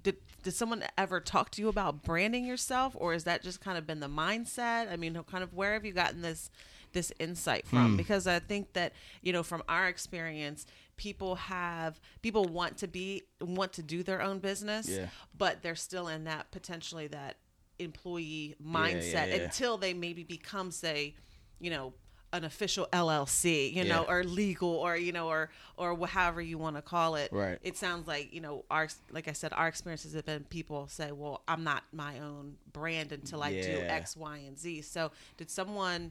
did 0.02 0.16
did 0.42 0.52
someone 0.52 0.83
ever 0.99 1.21
talk 1.21 1.50
to 1.52 1.62
you 1.62 1.69
about 1.69 2.02
branding 2.02 2.45
yourself, 2.45 2.97
or 2.99 3.14
is 3.14 3.23
that 3.23 3.40
just 3.45 3.61
kind 3.61 3.78
of 3.78 3.87
been 3.87 4.00
the 4.00 4.09
mindset? 4.09 4.90
I 4.90 4.97
mean, 4.97 5.14
kind 5.31 5.45
of 5.45 5.54
where 5.54 5.75
have 5.75 5.85
you 5.85 5.92
gotten 5.92 6.23
this 6.23 6.50
this 6.93 7.13
insight 7.19 7.67
from? 7.67 7.91
Hmm. 7.93 7.97
Because 7.97 8.27
I 8.27 8.39
think 8.39 8.73
that 8.75 8.93
you 9.23 9.33
know 9.33 9.43
from 9.43 9.63
our 9.69 9.89
experience, 9.89 10.67
people 10.97 11.37
have 11.37 12.01
people 12.23 12.45
want 12.45 12.77
to 12.79 12.89
be 12.89 13.23
want 13.41 13.73
to 13.75 13.83
do 13.83 14.03
their 14.03 14.23
own 14.23 14.39
business, 14.39 14.89
Yeah. 14.89 15.07
but 15.37 15.63
they're 15.63 15.75
still 15.75 16.09
in 16.09 16.25
that 16.25 16.51
potentially 16.51 17.07
that 17.09 17.37
employee 17.79 18.55
mindset 18.65 19.13
yeah, 19.13 19.25
yeah. 19.27 19.35
until 19.43 19.77
they 19.77 19.93
maybe 19.95 20.23
become 20.23 20.71
say 20.71 21.15
you 21.59 21.71
know 21.71 21.95
an 22.35 22.45
official 22.45 22.89
LLC, 22.95 23.75
you 23.75 23.85
know, 23.85 24.07
Yeah. 24.09 24.15
or 24.15 24.25
legal, 24.25 24.71
or 24.71 24.97
you 24.97 25.13
know, 25.13 25.29
or 25.29 25.51
or 25.77 26.07
however 26.07 26.41
you 26.41 26.57
want 26.57 26.77
to 26.77 26.83
call 26.83 27.17
it. 27.17 27.31
Right. 27.31 27.59
It 27.63 27.77
sounds 27.77 28.09
like 28.09 28.33
you 28.33 28.41
know 28.41 28.65
our 28.71 28.89
like 29.11 29.29
I 29.29 29.33
said, 29.33 29.53
our 29.53 29.69
experiences 29.69 30.15
have 30.15 30.25
been 30.25 30.45
people 30.45 30.89
say, 30.89 31.13
"Well, 31.13 31.43
I'm 31.47 31.63
not 31.63 31.85
my 31.93 32.21
own 32.21 32.57
brand 32.73 33.13
until 33.13 33.43
I 33.43 33.53
do 33.53 33.81
X, 33.87 34.17
Y, 34.17 34.39
and 34.47 34.59
Z." 34.59 34.81
So, 34.83 35.13
did 35.37 35.51
someone 35.51 36.11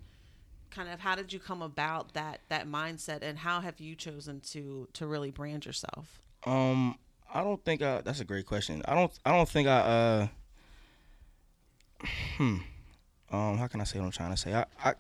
kind 0.71 0.89
of 0.89 0.99
how 0.99 1.15
did 1.15 1.31
you 1.31 1.39
come 1.39 1.61
about 1.61 2.13
that 2.13 2.41
that 2.49 2.67
mindset, 2.67 3.19
and 3.21 3.37
how 3.37 3.61
have 3.61 3.79
you 3.79 3.95
chosen 3.95 4.39
to 4.51 4.87
to 4.93 5.05
really 5.05 5.31
brand 5.31 5.65
yourself? 5.65 6.19
Um, 6.45 6.97
I 7.33 7.43
don't 7.43 7.63
think 7.63 7.81
I, 7.81 8.01
that's 8.01 8.19
a 8.19 8.25
great 8.25 8.45
question. 8.45 8.81
I 8.85 8.95
don't. 8.95 9.11
I 9.25 9.31
don't 9.31 9.49
think 9.49 9.67
I. 9.67 9.77
Uh, 9.77 10.27
hmm. 12.37 12.57
Um, 13.31 13.57
how 13.57 13.67
can 13.67 13.79
I 13.79 13.85
say 13.85 13.97
what 13.97 14.05
I'm 14.05 14.11
trying 14.11 14.31
to 14.31 14.37
say? 14.37 14.53
I, 14.53 14.65
I, 14.83 14.93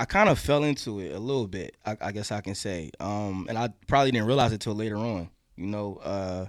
I 0.00 0.04
kind 0.04 0.28
of 0.28 0.38
fell 0.38 0.64
into 0.64 0.98
it 0.98 1.14
a 1.14 1.18
little 1.18 1.46
bit. 1.46 1.76
I, 1.86 1.96
I 2.00 2.12
guess 2.12 2.32
I 2.32 2.40
can 2.40 2.56
say. 2.56 2.90
Um, 2.98 3.46
and 3.48 3.56
I 3.56 3.68
probably 3.86 4.10
didn't 4.10 4.26
realize 4.26 4.52
it 4.52 4.60
till 4.60 4.74
later 4.74 4.96
on. 4.96 5.30
You 5.56 5.66
know, 5.66 6.00
uh, 6.02 6.46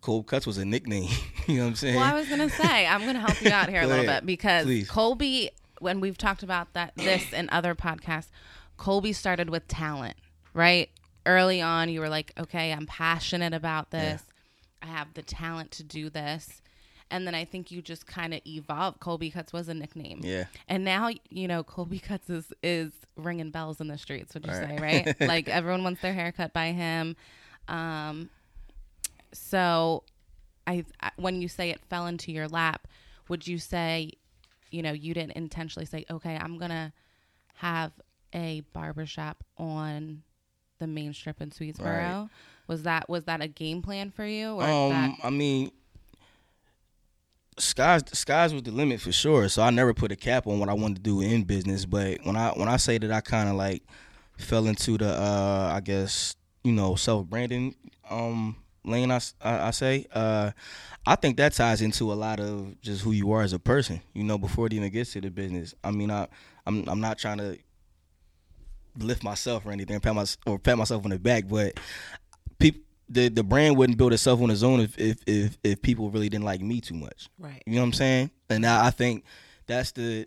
Cold 0.00 0.28
Cuts 0.28 0.46
was 0.46 0.58
a 0.58 0.64
nickname. 0.64 1.10
you 1.48 1.56
know 1.56 1.62
what 1.62 1.68
I'm 1.70 1.74
saying? 1.74 1.96
Well, 1.96 2.04
I 2.04 2.14
was 2.14 2.28
gonna 2.28 2.48
say 2.50 2.86
I'm 2.86 3.04
gonna 3.04 3.20
help 3.20 3.40
you 3.42 3.50
out 3.50 3.68
here 3.68 3.82
a 3.82 3.86
little 3.86 4.04
bit 4.14 4.24
because 4.24 4.64
Please. 4.66 4.88
Kolby, 4.88 5.48
when 5.80 6.00
we've 6.00 6.18
talked 6.18 6.42
about 6.42 6.72
that 6.74 6.92
this 6.96 7.32
and 7.32 7.48
other 7.50 7.74
podcasts, 7.74 8.28
Kolby 8.78 9.14
started 9.14 9.50
with 9.50 9.66
talent, 9.68 10.16
right? 10.52 10.90
Early 11.26 11.60
on, 11.62 11.88
you 11.88 12.00
were 12.00 12.08
like, 12.08 12.32
okay, 12.38 12.72
I'm 12.72 12.86
passionate 12.86 13.54
about 13.54 13.90
this. 13.90 14.22
I 14.82 14.86
have 14.86 15.14
the 15.14 15.22
talent 15.22 15.70
to 15.72 15.82
do 15.82 16.10
this. 16.10 16.60
And 17.10 17.26
then 17.26 17.34
I 17.34 17.44
think 17.44 17.70
you 17.70 17.80
just 17.82 18.06
kind 18.06 18.34
of 18.34 18.40
evolved. 18.46 18.98
Kolby 19.00 19.32
Kutz 19.32 19.52
was 19.52 19.68
a 19.68 19.74
nickname. 19.74 20.20
Yeah. 20.22 20.44
And 20.68 20.84
now, 20.84 21.10
you 21.30 21.46
know, 21.46 21.62
Kolby 21.62 22.02
Kutz 22.02 22.28
is, 22.30 22.52
is 22.62 22.92
ringing 23.16 23.50
bells 23.50 23.80
in 23.80 23.88
the 23.88 23.96
streets, 23.98 24.34
would 24.34 24.44
you 24.46 24.52
Right. 24.52 24.68
say, 24.78 24.78
right? 24.78 25.20
like 25.28 25.48
everyone 25.48 25.84
wants 25.84 26.00
their 26.02 26.12
hair 26.14 26.32
cut 26.32 26.52
by 26.52 26.72
him. 26.72 27.14
Um, 27.68 28.30
so 29.32 30.02
I, 30.66 30.84
I 31.00 31.10
when 31.16 31.40
you 31.42 31.48
say 31.48 31.70
it 31.70 31.80
fell 31.88 32.06
into 32.06 32.32
your 32.32 32.48
lap, 32.48 32.86
would 33.28 33.46
you 33.46 33.58
say, 33.58 34.12
you 34.74 34.82
know, 34.82 34.92
you 34.92 35.14
didn't 35.14 35.32
intentionally 35.32 35.86
say, 35.86 36.04
okay, 36.10 36.36
I'm 36.36 36.58
gonna 36.58 36.92
have 37.54 37.92
a 38.34 38.62
barbershop 38.72 39.44
on 39.56 40.22
the 40.80 40.86
main 40.86 41.14
strip 41.14 41.40
in 41.40 41.50
Swedesboro? 41.50 41.80
Right. 41.84 42.28
Was 42.66 42.82
that 42.82 43.08
was 43.08 43.24
that 43.24 43.40
a 43.40 43.48
game 43.48 43.80
plan 43.82 44.10
for 44.10 44.26
you, 44.26 44.54
or 44.54 44.64
Um, 44.64 44.90
that, 44.90 45.10
I 45.22 45.30
mean, 45.30 45.70
skies 47.58 48.02
skies 48.12 48.52
was 48.52 48.62
the 48.62 48.72
limit 48.72 49.00
for 49.00 49.12
sure. 49.12 49.48
So 49.48 49.62
I 49.62 49.70
never 49.70 49.94
put 49.94 50.10
a 50.12 50.16
cap 50.16 50.46
on 50.46 50.58
what 50.58 50.68
I 50.68 50.72
wanted 50.74 50.96
to 50.96 51.02
do 51.02 51.20
in 51.20 51.44
business. 51.44 51.84
But 51.84 52.18
when 52.24 52.36
I 52.36 52.50
when 52.50 52.68
I 52.68 52.76
say 52.76 52.98
that 52.98 53.12
I 53.12 53.20
kind 53.20 53.48
of 53.48 53.54
like 53.54 53.82
fell 54.38 54.66
into 54.66 54.98
the 54.98 55.08
uh 55.08 55.70
I 55.72 55.80
guess 55.80 56.34
you 56.64 56.72
know 56.72 56.96
self 56.96 57.26
branding 57.26 57.76
um 58.10 58.56
lane 58.84 59.10
I 59.10 59.20
I 59.40 59.70
say 59.70 60.06
uh 60.12 60.52
I 61.06 61.16
think 61.16 61.36
that 61.36 61.52
ties 61.52 61.82
into 61.82 62.12
a 62.12 62.14
lot 62.14 62.40
of 62.40 62.80
just 62.80 63.02
who 63.02 63.12
you 63.12 63.32
are 63.32 63.42
as 63.42 63.52
a 63.52 63.58
person. 63.58 64.00
You 64.12 64.24
know 64.24 64.38
before 64.38 64.66
it 64.66 64.72
even 64.72 64.90
gets 64.90 65.12
to 65.12 65.20
the 65.20 65.30
business. 65.30 65.74
I 65.82 65.90
mean 65.90 66.10
I 66.10 66.28
I'm 66.66 66.88
I'm 66.88 67.00
not 67.00 67.18
trying 67.18 67.38
to 67.38 67.58
lift 68.98 69.24
myself 69.24 69.66
or 69.66 69.72
anything 69.72 69.98
pat 70.00 70.14
my 70.14 70.24
or 70.46 70.58
pat 70.58 70.78
myself 70.78 71.04
on 71.04 71.10
the 71.10 71.18
back, 71.18 71.48
but 71.48 71.78
people 72.58 72.82
the 73.08 73.28
the 73.28 73.42
brand 73.42 73.76
wouldn't 73.76 73.98
build 73.98 74.12
itself 74.12 74.40
on 74.40 74.50
its 74.50 74.62
own 74.62 74.80
if 74.80 74.98
if 74.98 75.18
if, 75.26 75.58
if 75.62 75.82
people 75.82 76.10
really 76.10 76.28
didn't 76.28 76.44
like 76.44 76.60
me 76.60 76.80
too 76.80 76.94
much. 76.94 77.28
Right. 77.38 77.62
You 77.66 77.74
know 77.74 77.80
what 77.80 77.88
I'm 77.88 77.92
saying? 77.92 78.30
And 78.48 78.64
I, 78.64 78.86
I 78.86 78.90
think 78.90 79.24
that's 79.66 79.92
the 79.92 80.26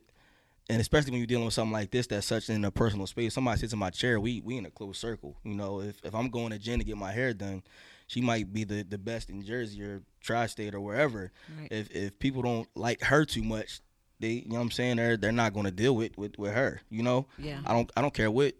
and 0.69 0.81
especially 0.81 1.11
when 1.11 1.19
you're 1.19 1.27
dealing 1.27 1.45
with 1.45 1.53
something 1.53 1.71
like 1.71 1.91
this 1.91 2.07
that's 2.07 2.27
such 2.27 2.49
in 2.49 2.65
a 2.65 2.71
personal 2.71 3.07
space. 3.07 3.33
Somebody 3.33 3.59
sits 3.59 3.73
in 3.73 3.79
my 3.79 3.89
chair, 3.89 4.19
we 4.19 4.41
we 4.41 4.57
in 4.57 4.65
a 4.65 4.71
closed 4.71 4.99
circle. 4.99 5.37
You 5.43 5.55
know, 5.55 5.81
if 5.81 5.99
if 6.03 6.13
I'm 6.13 6.29
going 6.29 6.51
to 6.51 6.59
Jen 6.59 6.79
to 6.79 6.85
get 6.85 6.97
my 6.97 7.11
hair 7.11 7.33
done, 7.33 7.63
she 8.07 8.21
might 8.21 8.51
be 8.51 8.63
the, 8.63 8.83
the 8.83 8.97
best 8.97 9.29
in 9.29 9.43
Jersey 9.43 9.83
or 9.83 10.01
tri-state 10.21 10.73
or 10.73 10.79
wherever. 10.79 11.31
Right. 11.59 11.67
If 11.69 11.91
if 11.91 12.17
people 12.19 12.41
don't 12.41 12.67
like 12.75 13.01
her 13.03 13.25
too 13.25 13.43
much, 13.43 13.81
they 14.19 14.29
you 14.29 14.49
know 14.49 14.55
what 14.55 14.61
I'm 14.61 14.71
saying 14.71 14.97
they're 14.97 15.17
they're 15.17 15.31
not 15.31 15.53
going 15.53 15.65
to 15.65 15.71
deal 15.71 15.95
with, 15.95 16.17
with 16.17 16.39
with 16.39 16.53
her. 16.53 16.81
You 16.89 17.03
know. 17.03 17.27
Yeah. 17.37 17.59
I 17.65 17.73
don't 17.73 17.91
I 17.95 18.01
don't 18.01 18.13
care 18.13 18.31
what 18.31 18.55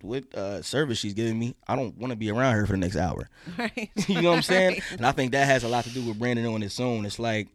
what 0.00 0.32
uh, 0.34 0.62
service 0.62 0.98
she's 0.98 1.14
giving 1.14 1.38
me. 1.38 1.54
I 1.66 1.76
don't 1.76 1.96
want 1.96 2.10
to 2.10 2.16
be 2.16 2.30
around 2.30 2.54
her 2.54 2.66
for 2.66 2.72
the 2.72 2.78
next 2.78 2.96
hour. 2.96 3.28
Right. 3.58 3.90
you 4.08 4.20
know 4.20 4.30
what 4.30 4.36
I'm 4.36 4.42
saying? 4.42 4.70
Right. 4.70 4.92
And 4.92 5.06
I 5.06 5.12
think 5.12 5.32
that 5.32 5.46
has 5.46 5.64
a 5.64 5.68
lot 5.68 5.84
to 5.84 5.90
do 5.90 6.02
with 6.02 6.18
branding 6.18 6.46
on 6.46 6.62
its 6.62 6.80
own. 6.80 7.04
It's 7.04 7.18
like 7.18 7.48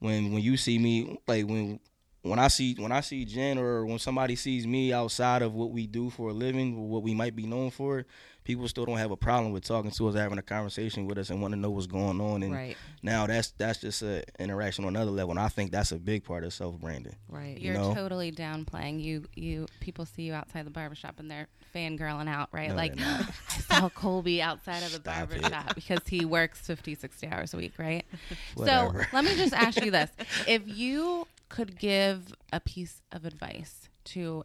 when 0.00 0.32
when 0.32 0.42
you 0.42 0.56
see 0.56 0.78
me, 0.78 1.18
like 1.26 1.46
when 1.46 1.80
when 2.22 2.38
I 2.38 2.48
see 2.48 2.74
when 2.74 2.92
I 2.92 3.00
see 3.00 3.24
Jen 3.24 3.58
or 3.58 3.86
when 3.86 3.98
somebody 3.98 4.36
sees 4.36 4.66
me 4.66 4.92
outside 4.92 5.42
of 5.42 5.54
what 5.54 5.70
we 5.70 5.86
do 5.86 6.10
for 6.10 6.30
a 6.30 6.32
living, 6.32 6.88
what 6.88 7.02
we 7.02 7.14
might 7.14 7.34
be 7.34 7.46
known 7.46 7.70
for, 7.70 8.04
people 8.50 8.66
still 8.68 8.84
don't 8.84 8.98
have 8.98 9.10
a 9.12 9.16
problem 9.16 9.52
with 9.52 9.64
talking 9.64 9.90
to 9.92 10.08
us, 10.08 10.14
having 10.16 10.38
a 10.38 10.42
conversation 10.42 11.06
with 11.06 11.18
us, 11.18 11.30
and 11.30 11.40
want 11.40 11.52
to 11.52 11.58
know 11.60 11.70
what's 11.70 11.86
going 11.86 12.20
on. 12.20 12.42
And 12.42 12.52
Right. 12.52 12.76
now 13.02 13.26
that's 13.26 13.52
that's 13.52 13.80
just 13.80 14.02
an 14.02 14.22
interaction 14.40 14.84
on 14.84 14.96
another 14.96 15.12
level. 15.12 15.30
And 15.30 15.38
I 15.38 15.48
think 15.48 15.70
that's 15.70 15.92
a 15.92 15.96
big 15.98 16.24
part 16.24 16.42
of 16.42 16.52
self 16.52 16.78
branding. 16.80 17.14
Right. 17.28 17.58
You're 17.60 17.74
know? 17.74 17.94
totally 17.94 18.32
downplaying. 18.32 19.00
You 19.02 19.24
you 19.36 19.66
people 19.78 20.04
see 20.04 20.22
you 20.22 20.34
outside 20.34 20.66
the 20.66 20.70
barbershop 20.70 21.20
and 21.20 21.30
they're 21.30 21.46
fangirling 21.74 22.28
out, 22.28 22.48
right? 22.52 22.70
No, 22.70 22.74
like. 22.74 22.94
I 23.00 23.60
saw 23.80 23.88
Kolby 23.88 24.40
outside 24.40 24.82
of 24.82 24.90
the 24.92 24.98
Stop 25.00 25.30
it. 25.32 25.40
barbershop 25.42 25.74
because 25.76 26.00
he 26.08 26.24
works 26.24 26.58
50, 26.60 26.96
60 26.96 27.28
hours 27.28 27.54
a 27.54 27.56
week, 27.56 27.74
right? 27.78 28.04
So 28.56 28.92
let 29.12 29.24
me 29.24 29.36
just 29.36 29.52
ask 29.54 29.82
you 29.84 29.90
this. 29.92 30.10
If 30.48 30.62
you 30.66 31.26
could 31.48 31.78
give 31.78 32.32
a 32.52 32.58
piece 32.60 33.00
of 33.12 33.24
advice 33.24 33.88
to 34.06 34.44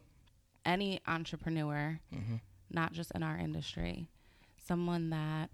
any 0.64 1.00
entrepreneur, 1.06 1.98
Mm-hmm. 2.14 2.36
Not 2.70 2.92
just 2.92 3.10
in 3.12 3.22
our 3.22 3.36
industry, 3.36 4.08
someone 4.66 5.10
that 5.10 5.50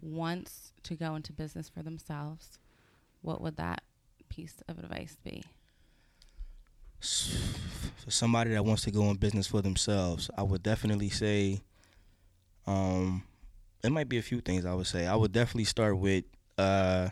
wants 0.00 0.72
to 0.82 0.94
go 0.94 1.14
into 1.14 1.32
business 1.32 1.68
for 1.68 1.82
themselves, 1.82 2.58
what 3.22 3.40
would 3.40 3.56
that 3.56 3.82
piece 4.28 4.62
of 4.68 4.78
advice 4.78 5.16
be? 5.24 5.42
for 8.06 8.10
somebody 8.10 8.50
that 8.50 8.64
wants 8.64 8.82
to 8.82 8.90
go 8.90 9.10
in 9.10 9.16
business 9.16 9.46
for 9.46 9.60
themselves, 9.62 10.30
I 10.36 10.42
would 10.42 10.62
definitely 10.62 11.08
say, 11.08 11.60
um, 12.66 13.24
it 13.82 13.90
might 13.90 14.08
be 14.08 14.18
a 14.18 14.22
few 14.22 14.40
things. 14.40 14.64
I 14.64 14.74
would 14.74 14.86
say 14.86 15.06
I 15.06 15.16
would 15.16 15.32
definitely 15.32 15.64
start 15.64 15.98
with, 15.98 16.24
uh, 16.56 17.10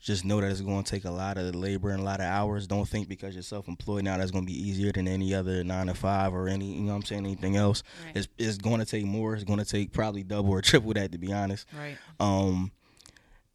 just 0.00 0.24
know 0.24 0.40
that 0.40 0.50
it's 0.50 0.62
going 0.62 0.82
to 0.82 0.90
take 0.90 1.04
a 1.04 1.10
lot 1.10 1.36
of 1.36 1.54
labor 1.54 1.90
and 1.90 2.00
a 2.00 2.04
lot 2.04 2.20
of 2.20 2.26
hours. 2.26 2.66
Don't 2.66 2.88
think 2.88 3.06
because 3.08 3.34
you're 3.34 3.42
self-employed 3.42 4.02
now 4.02 4.16
that's 4.16 4.30
going 4.30 4.46
to 4.46 4.50
be 4.52 4.58
easier 4.58 4.90
than 4.92 5.06
any 5.06 5.34
other 5.34 5.62
nine 5.62 5.88
to 5.88 5.94
five 5.94 6.32
or 6.32 6.48
any, 6.48 6.72
you 6.72 6.80
know 6.80 6.92
what 6.92 6.96
I'm 6.96 7.02
saying, 7.04 7.26
anything 7.26 7.56
else. 7.56 7.82
Right. 8.06 8.16
It's 8.16 8.28
it's 8.38 8.56
going 8.58 8.80
to 8.80 8.86
take 8.86 9.04
more. 9.04 9.34
It's 9.34 9.44
going 9.44 9.58
to 9.58 9.64
take 9.64 9.92
probably 9.92 10.22
double 10.22 10.50
or 10.50 10.62
triple 10.62 10.94
that 10.94 11.12
to 11.12 11.18
be 11.18 11.32
honest 11.32 11.66
Right. 11.78 11.96
um 12.18 12.72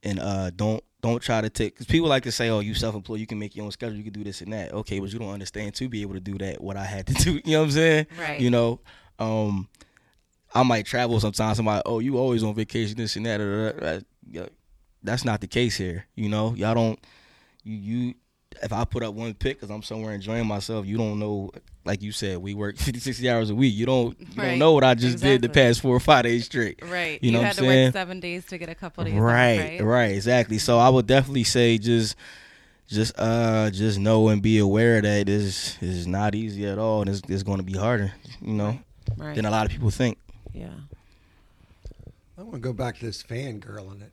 and 0.04 0.20
uh 0.20 0.52
don't 0.52 0.84
don't 1.02 1.22
try 1.22 1.42
to 1.42 1.50
take 1.50 1.74
because 1.74 1.88
people 1.88 2.08
like 2.10 2.24
to 2.24 2.32
say 2.32 2.50
oh 2.50 2.60
you 2.60 2.74
self-employed 2.76 3.20
you 3.20 3.26
can 3.28 3.40
make 3.40 3.56
your 3.56 3.66
own 3.66 3.72
schedule 3.72 3.96
you 3.98 4.04
can 4.04 4.14
do 4.14 4.24
this 4.24 4.42
and 4.42 4.54
that 4.54 4.72
okay 4.74 5.00
but 5.00 5.12
you 5.12 5.18
don't 5.20 5.30
understand 5.34 5.74
to 5.74 5.90
be 5.90 6.02
able 6.04 6.14
to 6.14 6.20
do 6.20 6.38
that 6.38 6.62
what 6.62 6.78
i 6.78 6.84
had 6.86 7.06
to 7.08 7.14
do 7.24 7.34
you 7.34 7.42
know 7.54 7.60
what 7.60 7.66
i'm 7.66 7.72
saying 7.72 8.08
Right. 8.20 8.40
you 8.40 8.50
know 8.52 8.80
um 9.20 9.68
i 10.54 10.62
might 10.64 10.86
travel 10.86 11.20
sometimes 11.20 11.58
somebody 11.58 11.82
oh 11.86 12.00
you 12.00 12.18
always 12.18 12.44
on 12.44 12.54
vacation 12.56 12.98
this 12.98 13.16
and 13.16 13.26
that 13.26 13.40
or 13.42 14.02
that's 15.06 15.24
not 15.26 15.42
the 15.42 15.48
case 15.48 15.76
here 15.78 16.06
you 16.16 16.30
know 16.30 16.54
y'all 16.56 16.74
don't 16.76 17.00
you 17.64 17.76
you 17.78 18.14
if 18.64 18.72
i 18.72 18.84
put 18.86 19.04
up 19.04 19.14
one 19.14 19.34
pic 19.34 19.58
because 19.60 19.70
i'm 19.70 19.84
somewhere 19.84 20.14
enjoying 20.14 20.46
myself 20.48 20.86
you 20.86 20.98
don't 20.98 21.20
know 21.20 21.52
like 21.84 22.02
you 22.02 22.12
said 22.12 22.38
we 22.38 22.54
work 22.54 22.78
50 22.78 23.00
60 23.00 23.30
hours 23.30 23.50
a 23.50 23.56
week 23.56 23.74
you 23.76 23.86
don't 23.86 24.20
you 24.20 24.26
Right. 24.38 24.50
don't 24.52 24.60
know 24.60 24.72
what 24.74 24.84
i 24.84 24.94
just 24.96 25.20
did 25.22 25.42
the 25.42 25.50
past 25.50 25.82
four 25.82 25.96
or 25.96 26.00
five 26.00 26.24
days 26.24 26.46
straight 26.46 26.80
Right. 26.84 27.20
You 27.24 27.32
know 27.32 27.40
what 27.40 27.48
had 27.48 27.58
I'm 27.60 27.64
to 27.66 27.70
saying? 27.70 27.86
work 27.88 27.94
seven 27.94 28.20
days 28.20 28.46
to 28.46 28.58
get 28.58 28.70
a 28.70 28.76
couple 28.76 29.04
days. 29.04 29.14
off, 29.14 29.20
right, 29.22 29.60
right. 29.60 29.82
right, 29.82 30.12
exactly. 30.16 30.58
So 30.58 30.78
I 30.80 30.90
would 30.90 31.06
definitely 31.08 31.44
say 31.44 31.78
just, 31.78 32.16
just, 32.88 33.14
uh, 33.18 33.70
just 33.72 33.98
know 34.00 34.28
and 34.30 34.42
be 34.42 34.58
aware 34.60 35.02
that 35.02 35.26
this 35.28 35.82
is 35.82 36.06
not 36.08 36.36
easy 36.36 36.66
at 36.68 36.78
all, 36.78 37.02
and 37.02 37.10
it's, 37.10 37.22
it's 37.28 37.44
going 37.44 37.58
to 37.58 37.64
be 37.64 37.74
harder, 37.78 38.14
you 38.42 38.54
know, 38.54 38.80
Right. 39.18 39.36
than 39.36 39.46
a 39.46 39.50
lot 39.52 39.66
of 39.66 39.72
people 39.72 39.90
think. 39.90 40.18
yeah. 40.54 40.70
I 42.38 42.42
want 42.42 42.56
to 42.56 42.60
go 42.60 42.74
back 42.74 43.00
to 43.00 43.06
this 43.06 43.24
fangirl 43.24 43.96
in 43.96 44.02
it. 44.02 44.12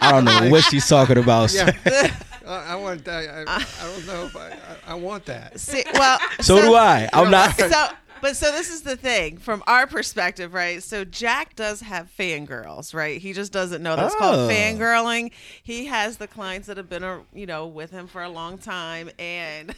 I 0.00 0.12
don't 0.12 0.24
know 0.24 0.50
what 0.50 0.64
she's 0.64 0.86
talking 0.88 1.18
about. 1.18 1.52
Yeah, 1.52 1.70
I, 2.46 2.72
I 2.72 2.76
want 2.76 3.04
that. 3.04 3.46
I, 3.48 3.54
I 3.56 3.92
don't 3.92 4.06
know 4.06 4.24
if 4.26 4.36
I, 4.36 4.48
I, 4.50 4.92
I 4.92 4.94
want 4.94 5.24
that. 5.26 5.58
See, 5.58 5.82
well, 5.94 6.18
So 6.40 6.60
do 6.60 6.74
I. 6.74 7.08
I'm 7.12 7.30
not. 7.30 7.56
So, 7.58 7.86
but 8.20 8.36
so 8.36 8.50
this 8.52 8.70
is 8.70 8.82
the 8.82 8.96
thing 8.96 9.36
from 9.38 9.62
our 9.66 9.86
perspective, 9.86 10.54
right? 10.54 10.82
So 10.82 11.04
Jack 11.04 11.56
does 11.56 11.80
have 11.80 12.08
fangirls, 12.18 12.94
right? 12.94 13.20
He 13.20 13.32
just 13.32 13.52
doesn't 13.52 13.82
know 13.82 13.96
that's 13.96 14.14
Oh. 14.14 14.18
called 14.18 14.50
fangirling. 14.50 15.30
He 15.62 15.86
has 15.86 16.16
the 16.18 16.26
clients 16.28 16.66
that 16.68 16.76
have 16.76 16.88
been, 16.88 17.04
uh, 17.04 17.18
you 17.34 17.46
know, 17.46 17.66
with 17.66 17.90
him 17.90 18.06
for 18.06 18.22
a 18.22 18.28
long 18.28 18.56
time, 18.58 19.10
and 19.18 19.74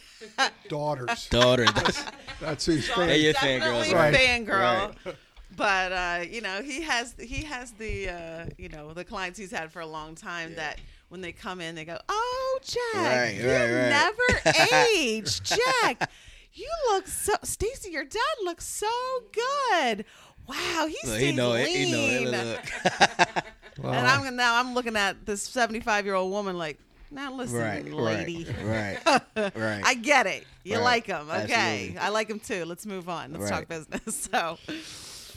Daughters. 0.69 1.27
Daughter. 1.29 1.65
That's, 1.65 2.05
That's 2.39 2.65
who's 2.65 2.87
Hey, 2.87 2.93
fan. 3.07 3.19
you're 3.21 3.33
definitely 3.33 3.87
fangirls, 3.89 3.93
right. 3.95 4.15
fangirl. 4.15 5.15
But 5.57 5.91
uh, 5.91 6.19
you 6.29 6.39
know, 6.41 6.61
he 6.61 6.81
has 6.83 7.13
he 7.19 7.43
has 7.43 7.71
the 7.73 8.09
uh, 8.09 8.45
you 8.57 8.69
know 8.69 8.93
the 8.93 9.03
clients 9.03 9.37
he's 9.37 9.51
had 9.51 9.71
for 9.71 9.81
a 9.81 9.85
long 9.87 10.15
time 10.15 10.55
that 10.55 10.79
when 11.09 11.19
they 11.21 11.31
come 11.33 11.59
in, 11.59 11.75
they 11.75 11.83
go, 11.83 11.97
"Oh, 12.07 12.59
Jack, 12.63 12.79
Right, 12.95 13.35
you 13.35 13.49
right, 13.49 13.61
right. 13.61 13.89
never 13.89 14.67
aged, 14.95 15.43
Jack. 15.43 16.09
You 16.53 16.69
look 16.91 17.07
so, 17.07 17.33
Staci. 17.43 17.91
Your 17.91 18.03
dad 18.05 18.21
looks 18.43 18.65
so 18.65 18.87
good. 19.33 20.05
Wow, 20.47 20.87
he's 20.87 21.03
Look, 21.03 21.15
stays 21.17 21.21
he 21.21 21.31
know 21.33 21.53
it. 21.53 21.65
lean." 21.65 21.87
He 21.87 21.91
know 22.31 22.39
it. 22.39 22.59
Look. 22.87 23.43
Well, 23.79 23.93
And 23.93 24.07
I'm 24.07 24.35
now 24.35 24.55
I'm 24.59 24.73
looking 24.73 24.95
at 24.95 25.23
this 25.27 25.43
75 25.43 26.05
year 26.05 26.15
old 26.15 26.31
woman 26.31 26.57
like, 26.57 26.79
now 27.11 27.31
listen, 27.31 27.59
right, 27.59 27.85
lady. 27.87 28.47
right, 28.63 28.97
right, 29.05 29.21
right. 29.55 29.81
I 29.85 29.93
get 29.93 30.25
it. 30.25 30.45
You 30.63 30.77
Right. 30.77 30.83
like 30.83 31.05
him. 31.05 31.29
Okay. 31.29 31.43
Absolutely. 31.53 31.97
I 31.99 32.09
like 32.09 32.27
him 32.27 32.39
too. 32.39 32.65
Let's 32.65 32.87
move 32.87 33.07
on. 33.07 33.33
Let's 33.33 33.51
talk 33.51 33.67
business. 33.67 34.27
So, 34.31 34.57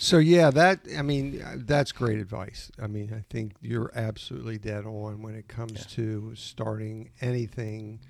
So 0.03 0.17
yeah, 0.17 0.51
that 0.53 0.81
I 0.97 1.03
mean 1.03 1.45
that's 1.67 1.93
great 1.93 2.19
advice. 2.19 2.71
I 2.81 2.87
mean, 2.87 3.13
I 3.15 3.23
think 3.31 3.53
you're 3.61 3.93
absolutely 3.95 4.57
dead 4.57 4.87
on 4.87 5.21
when 5.21 5.35
it 5.35 5.47
comes 5.47 5.85
to 5.89 6.33
starting 6.35 7.11
anything 7.21 8.01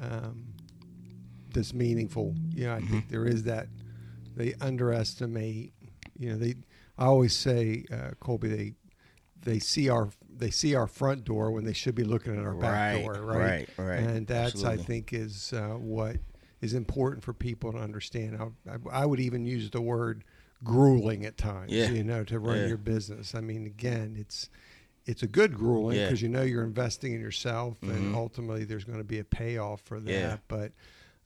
um, 0.00 0.46
that's 1.52 1.74
meaningful. 1.74 2.34
You 2.54 2.68
know, 2.68 2.74
I 2.76 2.80
think 2.80 3.10
there 3.10 3.26
is 3.26 3.42
that 3.42 3.66
they 4.34 4.54
underestimate. 4.62 5.74
You 6.18 6.30
know, 6.30 6.38
they. 6.38 6.54
I 6.96 7.04
always 7.04 7.36
say, 7.36 7.84
uh, 7.92 8.12
Kolby, 8.22 8.48
they 8.48 8.72
they 9.42 9.58
see 9.58 9.90
our 9.90 10.08
they 10.34 10.50
see 10.50 10.74
our 10.74 10.86
front 10.86 11.24
door 11.26 11.50
when 11.50 11.64
they 11.64 11.74
should 11.74 11.94
be 11.94 12.04
looking 12.04 12.38
at 12.38 12.42
our 12.42 12.54
back 12.54 12.94
Right, 12.94 13.02
door, 13.02 13.20
right? 13.22 13.36
right, 13.36 13.68
right. 13.76 13.98
And 13.98 14.26
that's 14.26 14.64
I 14.64 14.78
think 14.78 15.12
is 15.12 15.52
uh, 15.52 15.74
what 15.76 16.16
is 16.62 16.72
important 16.72 17.22
for 17.22 17.34
people 17.34 17.70
to 17.72 17.78
understand. 17.78 18.38
I, 18.40 18.72
I, 18.72 19.02
I 19.02 19.04
would 19.04 19.20
even 19.20 19.44
use 19.44 19.70
the 19.70 19.82
word 19.82 20.24
grueling 20.64 21.24
at 21.26 21.36
times. 21.36 21.70
Yeah. 21.72 21.90
You 21.90 22.02
know, 22.04 22.24
to 22.24 22.38
run 22.38 22.58
Yeah. 22.58 22.66
your 22.68 22.76
business. 22.78 23.34
I 23.34 23.40
mean, 23.40 23.66
again, 23.66 24.16
it's 24.18 24.48
it's 25.06 25.22
a 25.22 25.26
good 25.26 25.54
grueling 25.54 25.98
Yeah. 25.98 26.06
because 26.06 26.22
you 26.22 26.30
know 26.30 26.40
you're 26.42 26.64
investing 26.64 27.12
in 27.12 27.20
yourself, 27.20 27.82
and 27.82 28.14
Mhm. 28.14 28.14
ultimately 28.14 28.64
there's 28.64 28.84
going 28.84 28.96
to 28.98 29.04
be 29.04 29.18
a 29.18 29.24
payoff 29.24 29.82
for 29.82 30.00
that. 30.00 30.10
Yeah. 30.10 30.36
But 30.48 30.72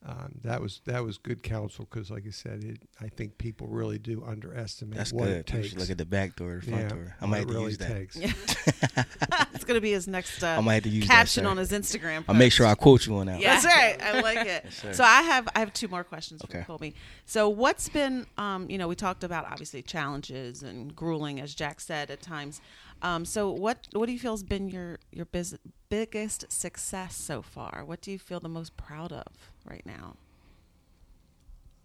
um, 0.05 0.31
that 0.43 0.61
was 0.61 0.79
that 0.85 1.03
was 1.03 1.17
good 1.17 1.43
counsel 1.43 1.85
because, 1.89 2.09
like 2.09 2.25
I 2.25 2.29
said, 2.29 2.63
it, 2.63 2.77
I 3.01 3.09
think 3.09 3.37
people 3.37 3.67
really 3.67 3.97
do 3.97 4.23
underestimate 4.25 4.97
That's 4.97 5.11
what 5.11 5.25
good. 5.25 5.37
it 5.37 5.45
takes. 5.45 5.75
look 5.75 5.89
at 5.89 5.97
the 5.97 6.05
back 6.05 6.37
door, 6.37 6.61
the 6.63 6.71
front 6.71 6.83
yeah, 6.83 6.89
door. 6.89 7.15
I 7.19 7.25
might 7.25 7.39
have 7.39 7.47
to 7.47 7.53
really 7.53 7.65
use 7.65 7.77
that. 7.79 7.91
takes. 7.91 8.15
it's 9.53 9.65
going 9.65 9.75
to 9.77 9.81
be 9.81 9.91
his 9.91 10.07
next 10.07 10.41
uh, 10.41 10.47
I 10.57 10.61
might 10.61 10.75
have 10.75 10.83
to 10.83 10.89
use 10.89 11.05
that, 11.07 11.13
caption 11.13 11.43
sir. 11.43 11.49
on 11.49 11.57
his 11.57 11.71
Instagram. 11.71 12.23
I'll 12.29 12.35
make 12.35 12.45
post. 12.47 12.55
sure 12.57 12.65
I 12.67 12.75
quote 12.75 13.05
you 13.05 13.15
on 13.17 13.27
that. 13.27 13.41
That's 13.41 13.65
right. 13.65 14.01
I 14.01 14.21
like 14.21 14.47
it. 14.47 14.71
sir. 14.71 14.93
so 14.93 15.03
I 15.03 15.21
have 15.21 15.49
I 15.53 15.59
have 15.59 15.73
two 15.73 15.89
more 15.89 16.05
questions 16.05 16.41
Okay. 16.45 16.63
for 16.63 16.77
Kolby. 16.77 16.93
So 17.25 17.49
what's 17.49 17.89
been 17.89 18.25
um, 18.37 18.69
you 18.69 18.77
know 18.77 18.87
we 18.87 18.95
talked 18.95 19.25
about 19.25 19.45
obviously 19.51 19.81
challenges 19.81 20.63
and 20.63 20.95
grueling 20.95 21.41
as 21.41 21.53
Jack 21.53 21.81
said 21.81 22.09
at 22.09 22.21
times. 22.21 22.61
Um, 23.01 23.23
so 23.25 23.49
what 23.49 23.87
what 23.93 24.05
do 24.07 24.11
you 24.13 24.19
feel 24.19 24.31
has 24.33 24.43
been 24.43 24.69
your 24.69 24.99
your 25.11 25.25
biz- 25.25 25.57
biggest 25.89 26.51
success 26.51 27.15
so 27.15 27.41
far? 27.41 27.83
What 27.85 28.01
do 28.01 28.11
you 28.11 28.19
feel 28.19 28.39
the 28.39 28.49
most 28.49 28.75
proud 28.77 29.11
of 29.13 29.25
right 29.65 29.85
now? 29.85 30.15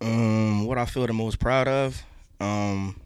Um, 0.01 0.67
what 0.67 0.79
I 0.79 0.85
feel 0.85 1.07
the 1.07 1.13
most 1.13 1.39
proud 1.39 1.69
of, 1.69 2.03
um, 2.41 3.01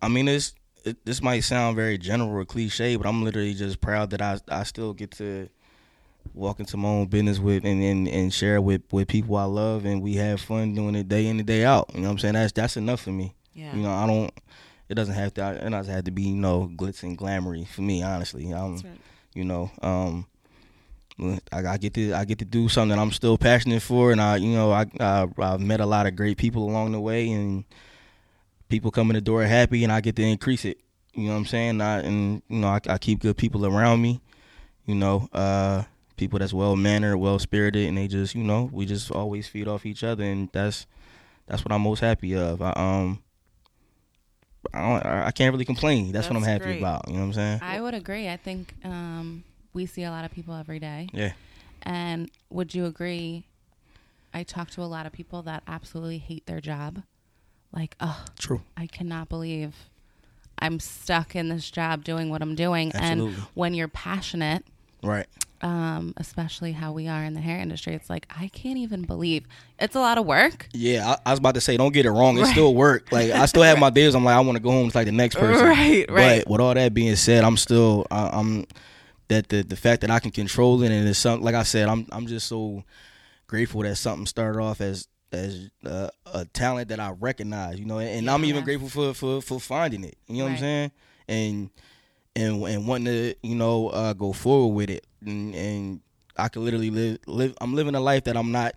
I 0.00 0.08
mean, 0.08 0.28
it's 0.28 0.54
it, 0.84 1.04
this 1.04 1.22
might 1.22 1.40
sound 1.40 1.76
very 1.76 1.98
general 1.98 2.30
or 2.30 2.44
cliche, 2.44 2.96
but 2.96 3.06
I'm 3.06 3.24
literally 3.24 3.54
just 3.54 3.80
proud 3.80 4.10
that 4.10 4.20
I 4.22 4.38
I 4.48 4.62
still 4.64 4.92
get 4.92 5.12
to 5.12 5.48
walk 6.34 6.60
into 6.60 6.76
my 6.76 6.88
own 6.88 7.06
business 7.06 7.38
with 7.38 7.64
and, 7.64 7.82
and, 7.82 8.08
and 8.08 8.32
share 8.32 8.60
with 8.60 8.82
with 8.90 9.08
people 9.08 9.36
I 9.36 9.44
love, 9.44 9.84
and 9.84 10.02
we 10.02 10.14
have 10.14 10.40
fun 10.40 10.74
doing 10.74 10.94
it 10.94 11.08
day 11.08 11.26
in 11.26 11.38
and 11.38 11.46
day 11.46 11.64
out. 11.64 11.90
You 11.94 12.00
know 12.00 12.08
what 12.08 12.12
I'm 12.12 12.18
saying? 12.18 12.34
That's 12.34 12.52
that's 12.52 12.76
enough 12.76 13.00
for 13.00 13.10
me. 13.10 13.34
Yeah. 13.54 13.74
You 13.74 13.82
know, 13.82 13.92
I 13.92 14.06
don't. 14.06 14.32
It 14.88 14.94
doesn't 14.94 15.14
have 15.14 15.34
to. 15.34 15.66
It 15.66 15.70
doesn't 15.70 15.94
have 15.94 16.04
to 16.04 16.10
be 16.10 16.22
you 16.22 16.36
know 16.36 16.70
glitz 16.76 17.02
and 17.02 17.18
glamoury 17.18 17.66
for 17.66 17.82
me. 17.82 18.02
Honestly, 18.02 18.50
I'm. 18.52 18.76
Right. 18.76 18.86
You 19.34 19.44
know, 19.44 19.70
um, 19.80 20.26
I, 21.20 21.40
I 21.52 21.76
get 21.76 21.94
to 21.94 22.14
I 22.14 22.24
get 22.24 22.38
to 22.38 22.44
do 22.44 22.68
something 22.68 22.96
that 22.96 23.00
I'm 23.00 23.12
still 23.12 23.36
passionate 23.38 23.82
for, 23.82 24.12
and 24.12 24.20
I 24.20 24.36
you 24.36 24.54
know 24.54 24.72
I, 24.72 24.86
I 24.98 25.26
I've 25.38 25.60
met 25.60 25.80
a 25.80 25.86
lot 25.86 26.06
of 26.06 26.16
great 26.16 26.38
people 26.38 26.64
along 26.68 26.92
the 26.92 27.00
way, 27.00 27.30
and 27.30 27.64
people 28.68 28.90
come 28.90 29.10
in 29.10 29.14
the 29.14 29.20
door 29.20 29.42
happy, 29.44 29.84
and 29.84 29.92
I 29.92 30.00
get 30.00 30.16
to 30.16 30.22
increase 30.22 30.64
it. 30.64 30.78
You 31.14 31.24
know 31.24 31.32
what 31.32 31.38
I'm 31.38 31.46
saying? 31.46 31.80
I, 31.80 32.00
and 32.00 32.42
you 32.48 32.60
know 32.60 32.68
I, 32.68 32.80
I 32.88 32.98
keep 32.98 33.20
good 33.20 33.36
people 33.36 33.66
around 33.66 34.00
me. 34.00 34.20
You 34.86 34.94
know, 34.94 35.28
uh, 35.32 35.84
people 36.16 36.38
that's 36.38 36.54
well 36.54 36.74
mannered, 36.76 37.18
well 37.18 37.38
spirited, 37.38 37.88
and 37.88 37.98
they 37.98 38.08
just 38.08 38.34
you 38.34 38.42
know 38.42 38.70
we 38.72 38.86
just 38.86 39.10
always 39.10 39.46
feed 39.46 39.68
off 39.68 39.86
each 39.86 40.02
other, 40.02 40.24
and 40.24 40.48
that's 40.52 40.86
that's 41.46 41.64
what 41.64 41.72
I'm 41.72 41.82
most 41.82 42.00
happy 42.00 42.36
of. 42.36 42.62
I, 42.62 42.72
um. 42.76 43.22
I, 44.72 44.78
don't, 44.78 45.04
I 45.04 45.30
can't 45.32 45.52
really 45.52 45.64
complain. 45.64 46.12
That's, 46.12 46.28
what 46.28 46.36
I'm 46.36 46.44
happy 46.44 46.64
great. 46.64 46.78
about. 46.78 47.08
You 47.08 47.14
know 47.14 47.18
what 47.18 47.26
I'm 47.26 47.32
saying? 47.32 47.58
I 47.62 47.80
would 47.80 47.94
agree. 47.94 48.28
I 48.28 48.36
think 48.36 48.72
um, 48.84 49.42
we 49.72 49.86
see 49.86 50.02
a 50.02 50.10
lot 50.10 50.24
of 50.24 50.30
people 50.32 50.54
every 50.54 50.78
day. 50.78 51.08
Yeah. 51.12 51.32
And 51.82 52.30
would 52.50 52.74
you 52.74 52.84
agree? 52.86 53.44
I 54.34 54.42
talk 54.44 54.70
to 54.70 54.82
a 54.82 54.84
lot 54.84 55.04
of 55.06 55.12
people 55.12 55.42
that 55.42 55.62
absolutely 55.66 56.18
hate 56.18 56.46
their 56.46 56.60
job. 56.60 57.02
Like, 57.72 57.96
oh, 58.00 58.24
True. 58.38 58.62
I 58.76 58.86
cannot 58.86 59.28
believe 59.28 59.74
I'm 60.58 60.78
stuck 60.80 61.34
in 61.34 61.48
this 61.48 61.70
job 61.70 62.04
doing 62.04 62.30
what 62.30 62.42
I'm 62.42 62.54
doing. 62.54 62.92
Absolutely. 62.94 63.34
And 63.34 63.42
when 63.54 63.74
you're 63.74 63.88
passionate, 63.88 64.64
Right. 65.02 65.26
um, 65.62 66.14
especially 66.18 66.72
how 66.72 66.92
we 66.92 67.08
are 67.08 67.24
in 67.24 67.34
the 67.34 67.40
hair 67.40 67.58
industry, 67.58 67.94
it's 67.94 68.08
like, 68.08 68.26
I 68.38 68.48
can't 68.48 68.78
even 68.78 69.02
believe 69.02 69.44
it's 69.80 69.96
a 69.96 70.00
lot 70.00 70.16
of 70.18 70.24
work. 70.26 70.68
Yeah, 70.72 71.10
I, 71.26 71.30
I 71.30 71.32
was 71.32 71.40
about 71.40 71.54
to 71.56 71.60
say, 71.60 71.76
don't 71.76 71.92
get 71.92 72.06
it 72.06 72.10
wrong. 72.10 72.38
It's 72.38 72.50
still 72.50 72.74
work. 72.74 73.10
Like 73.10 73.32
I 73.32 73.46
still 73.46 73.62
have 73.62 73.78
my 73.80 73.90
days. 73.90 74.14
I'm 74.14 74.24
like, 74.24 74.36
I 74.36 74.40
want 74.40 74.56
to 74.56 74.62
go 74.62 74.70
home. 74.70 74.86
It's 74.86 74.94
like 74.94 75.06
the 75.06 75.12
next 75.12 75.34
person. 75.36 75.66
Right, 75.66 76.08
right. 76.10 76.44
But 76.44 76.50
with 76.50 76.60
all 76.60 76.74
that 76.74 76.94
being 76.94 77.16
said, 77.16 77.42
I'm 77.42 77.56
still, 77.56 78.06
I, 78.10 78.28
I'm 78.28 78.66
that 79.28 79.48
the 79.48 79.62
the 79.62 79.76
fact 79.76 80.00
that 80.02 80.10
I 80.10 80.18
can 80.18 80.30
control 80.30 80.82
it 80.82 80.90
and 80.90 81.08
it's 81.08 81.18
something. 81.18 81.44
Like 81.44 81.54
I 81.54 81.62
said, 81.62 81.88
I'm 81.88 82.06
I'm 82.12 82.26
just 82.26 82.46
so 82.46 82.84
grateful 83.46 83.82
that 83.82 83.96
something 83.96 84.26
started 84.26 84.60
off 84.60 84.80
as 84.80 85.08
as 85.32 85.70
uh, 85.86 86.08
a 86.26 86.44
talent 86.46 86.88
that 86.88 87.00
I 87.00 87.10
recognize. 87.10 87.78
You 87.78 87.86
know, 87.86 87.98
and 87.98 88.28
I'm 88.30 88.44
even 88.44 88.60
Yeah. 88.60 88.64
grateful 88.64 88.88
for 88.88 89.14
for 89.14 89.40
for 89.42 89.60
finding 89.60 90.04
it. 90.04 90.16
You 90.28 90.38
know 90.38 90.44
what 90.44 90.52
I'm 90.52 90.58
saying? 90.58 90.90
And 91.28 91.70
and 92.36 92.62
and 92.64 92.86
wanting 92.88 93.06
to 93.06 93.34
you 93.42 93.54
know 93.54 93.88
uh, 93.88 94.12
go 94.12 94.32
forward 94.32 94.74
with 94.74 94.90
it 94.90 95.06
and, 95.24 95.54
and 95.54 96.00
I 96.36 96.48
could 96.48 96.62
literally 96.62 96.90
live 96.90 97.18
live. 97.26 97.54
I'm 97.60 97.74
living 97.74 97.94
a 97.94 98.00
life 98.00 98.24
that 98.24 98.36
I'm 98.36 98.52
not 98.52 98.74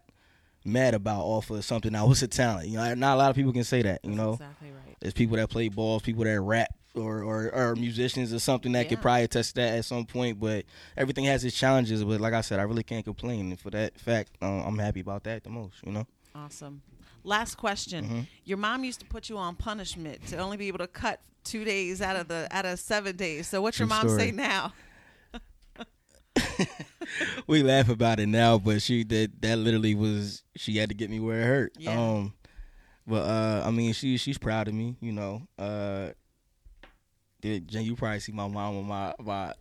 mad 0.66 0.94
about 0.94 1.22
off 1.22 1.50
of 1.52 1.64
something 1.64 1.94
that 1.94 2.08
was 2.08 2.24
a 2.24 2.28
talent. 2.28 2.68
You 2.68 2.78
know, 2.78 2.94
not 2.96 3.16
a 3.16 3.18
lot 3.18 3.30
of 3.30 3.36
people 3.36 3.54
can 3.54 3.64
say 3.64 3.82
that. 3.84 4.02
You 4.04 4.16
know, 4.16 4.34
exactly 4.34 4.72
right. 4.72 4.98
there's 5.00 5.14
people 5.14 5.38
that 5.38 5.50
play 5.50 5.70
balls, 5.70 6.02
people 6.02 6.24
that 6.24 6.42
rap. 6.42 6.70
Or, 6.96 7.24
or, 7.24 7.54
or 7.54 7.76
musicians 7.76 8.34
or 8.34 8.40
something 8.40 8.72
that 8.72 8.88
could 8.88 9.02
probably 9.02 9.24
attest 9.24 9.56
to 9.56 9.62
that 9.62 9.78
at 9.78 9.84
some 9.86 10.06
point, 10.06 10.40
but 10.40 10.64
everything 10.96 11.26
has 11.26 11.44
its 11.44 11.58
challenges. 11.58 12.04
But 12.04 12.22
like 12.22 12.34
I 12.34 12.40
said, 12.40 12.60
I 12.60 12.64
really 12.64 12.84
can't 12.84 13.04
complain. 13.04 13.50
And 13.50 13.60
for 13.60 13.70
that 13.72 14.00
fact, 14.00 14.32
uh, 14.42 14.46
I'm 14.46 14.80
happy 14.80 15.02
about 15.02 15.26
that 15.26 15.44
the 15.44 15.50
most. 15.50 15.76
You 15.86 15.92
know, 15.92 16.08
Awesome. 16.36 16.82
Last 17.24 17.56
question. 17.56 18.06
Mm-hmm. 18.06 18.20
Your 18.44 18.58
mom 18.58 18.84
used 18.84 19.00
to 19.00 19.06
put 19.06 19.30
you 19.30 19.38
on 19.38 19.56
punishment 19.56 20.28
to 20.28 20.38
only 20.38 20.58
be 20.58 20.68
able 20.68 20.80
to 20.80 20.88
cut 20.88 21.22
two 21.44 21.64
days 21.64 22.02
out 22.02 22.16
of 22.16 22.28
the 22.28 22.48
out 22.52 22.66
of 22.66 22.80
seven 22.80 23.16
days. 23.16 23.48
So 23.48 23.62
what's 23.62 23.80
your 23.80 23.88
mom 23.88 24.08
story. 24.08 24.20
say 24.20 24.32
now? 24.32 24.74
we 27.48 27.64
laugh 27.64 27.90
about 27.90 28.20
it 28.20 28.28
now, 28.28 28.58
but 28.58 28.82
she 28.82 29.04
that 29.06 29.42
that 29.42 29.58
literally 29.58 29.96
was 29.96 30.44
she 30.56 30.78
had 30.78 30.90
to 30.90 30.96
get 30.96 31.10
me 31.10 31.20
where 31.20 31.42
it 31.42 31.46
hurt. 31.46 31.74
Yeah. 31.80 32.00
Um, 32.00 32.34
but 33.08 33.24
uh, 33.24 33.64
I 33.66 33.72
mean, 33.72 33.94
she 33.94 34.18
she's 34.18 34.38
proud 34.38 34.68
of 34.68 34.74
me. 34.74 34.98
You 35.00 35.14
know, 35.14 35.48
uh, 35.58 36.10
did 37.46 37.68
Jen, 37.68 37.84
you 37.84 37.96
probably 37.96 38.20
see 38.20 38.32
my 38.32 38.48
mom 38.48 38.78
on 38.78 38.86
my 38.86 39.14
my 39.20 39.54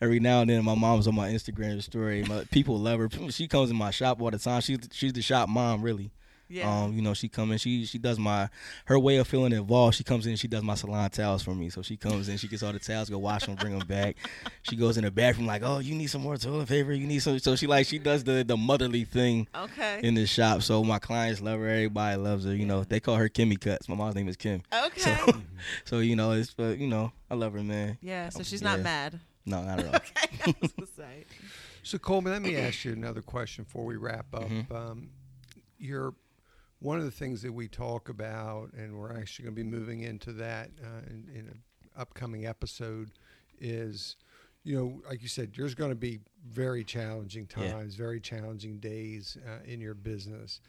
every 0.00 0.20
now 0.20 0.40
and 0.40 0.50
then. 0.50 0.64
My 0.64 0.74
mom's 0.74 1.06
on 1.06 1.14
my 1.14 1.30
Instagram 1.30 1.80
story. 1.82 2.24
My, 2.24 2.44
people 2.50 2.78
love 2.78 2.98
her. 2.98 3.08
She 3.30 3.46
comes 3.46 3.70
in 3.70 3.76
my 3.76 3.90
shop 3.90 4.20
all 4.20 4.30
the 4.30 4.38
time. 4.38 4.60
She's 4.60 4.78
she's 4.92 5.12
the 5.12 5.22
shop 5.22 5.48
mom, 5.48 5.82
really. 5.82 6.10
Yeah. 6.48 6.84
Um, 6.84 6.94
you 6.94 7.02
know, 7.02 7.14
she 7.14 7.28
come 7.28 7.52
in, 7.52 7.58
she 7.58 7.84
she 7.84 7.98
does 7.98 8.18
my 8.18 8.48
her 8.86 8.98
way 8.98 9.16
of 9.16 9.28
feeling 9.28 9.52
involved. 9.52 9.96
She 9.96 10.04
comes 10.04 10.26
in, 10.26 10.36
she 10.36 10.48
does 10.48 10.62
my 10.62 10.74
salon 10.74 11.10
towels 11.10 11.42
for 11.42 11.54
me. 11.54 11.68
So 11.68 11.82
she 11.82 11.96
comes 11.96 12.28
in, 12.28 12.38
she 12.38 12.48
gets 12.48 12.62
all 12.62 12.72
the 12.72 12.78
towels, 12.78 13.10
go 13.10 13.18
wash 13.18 13.46
them, 13.46 13.54
bring 13.56 13.78
them 13.78 13.86
back. 13.86 14.16
She 14.62 14.76
goes 14.76 14.96
in 14.96 15.04
the 15.04 15.10
bathroom 15.10 15.46
like, 15.46 15.62
oh, 15.62 15.78
you 15.78 15.94
need 15.94 16.06
some 16.06 16.22
more 16.22 16.36
toilet 16.36 16.68
paper. 16.68 16.92
You 16.92 17.06
need 17.06 17.18
some. 17.18 17.38
So 17.38 17.54
she 17.54 17.66
like 17.66 17.86
she 17.86 17.98
does 17.98 18.24
the 18.24 18.44
the 18.46 18.56
motherly 18.56 19.04
thing 19.04 19.46
okay. 19.54 20.00
in 20.02 20.14
the 20.14 20.26
shop. 20.26 20.62
So 20.62 20.82
my 20.82 20.98
clients 20.98 21.40
love 21.40 21.60
her. 21.60 21.68
Everybody 21.68 22.16
loves 22.16 22.44
her. 22.46 22.54
You 22.54 22.66
know, 22.66 22.84
they 22.84 23.00
call 23.00 23.16
her 23.16 23.28
Kimmy 23.28 23.60
Cuts. 23.60 23.88
My 23.88 23.94
mom's 23.94 24.14
name 24.14 24.28
is 24.28 24.36
Kim. 24.36 24.62
okay. 24.72 25.00
So, 25.00 25.32
so 25.84 25.98
you 25.98 26.16
know, 26.16 26.32
it's 26.32 26.54
but 26.54 26.78
you 26.78 26.88
know, 26.88 27.12
I 27.30 27.34
love 27.34 27.52
her, 27.52 27.62
man. 27.62 27.98
yeah. 28.00 28.30
So 28.30 28.42
she's 28.42 28.62
not 28.62 28.80
mad. 28.80 29.20
No, 29.44 29.62
not 29.62 29.80
at 29.80 29.86
all. 29.88 29.94
Okay. 29.96 30.28
I 30.46 30.54
was 30.60 30.72
gonna 30.72 30.88
say. 30.96 31.24
So 31.82 31.98
Coleman, 31.98 32.32
let 32.32 32.42
me 32.42 32.56
ask 32.56 32.84
you 32.84 32.92
another 32.92 33.22
question 33.22 33.64
before 33.64 33.84
we 33.84 33.96
wrap 33.96 34.26
up. 34.34 34.44
Mm-hmm. 34.44 34.74
Um, 34.74 35.10
your 35.78 36.14
one 36.80 36.98
of 36.98 37.04
the 37.04 37.10
things 37.10 37.42
that 37.42 37.52
we 37.52 37.68
talk 37.68 38.08
about, 38.08 38.72
and 38.72 38.96
we're 38.98 39.16
actually 39.16 39.44
going 39.44 39.56
to 39.56 39.62
be 39.64 39.68
moving 39.68 40.02
into 40.02 40.32
that 40.34 40.70
uh, 40.82 41.00
in, 41.08 41.28
in 41.34 41.40
an 41.48 41.62
upcoming 41.96 42.46
episode, 42.46 43.10
is 43.60 44.16
you 44.64 44.76
know, 44.76 45.00
like 45.08 45.22
you 45.22 45.28
said, 45.28 45.52
there's 45.56 45.74
going 45.74 45.90
to 45.90 45.96
be 45.96 46.20
very 46.46 46.84
challenging 46.84 47.48
Yeah. 47.56 47.72
times, 47.72 47.94
very 47.94 48.20
challenging 48.20 48.78
days 48.78 49.36
uh, 49.46 49.62
in 49.64 49.80
your 49.80 49.94
business. 49.94 50.60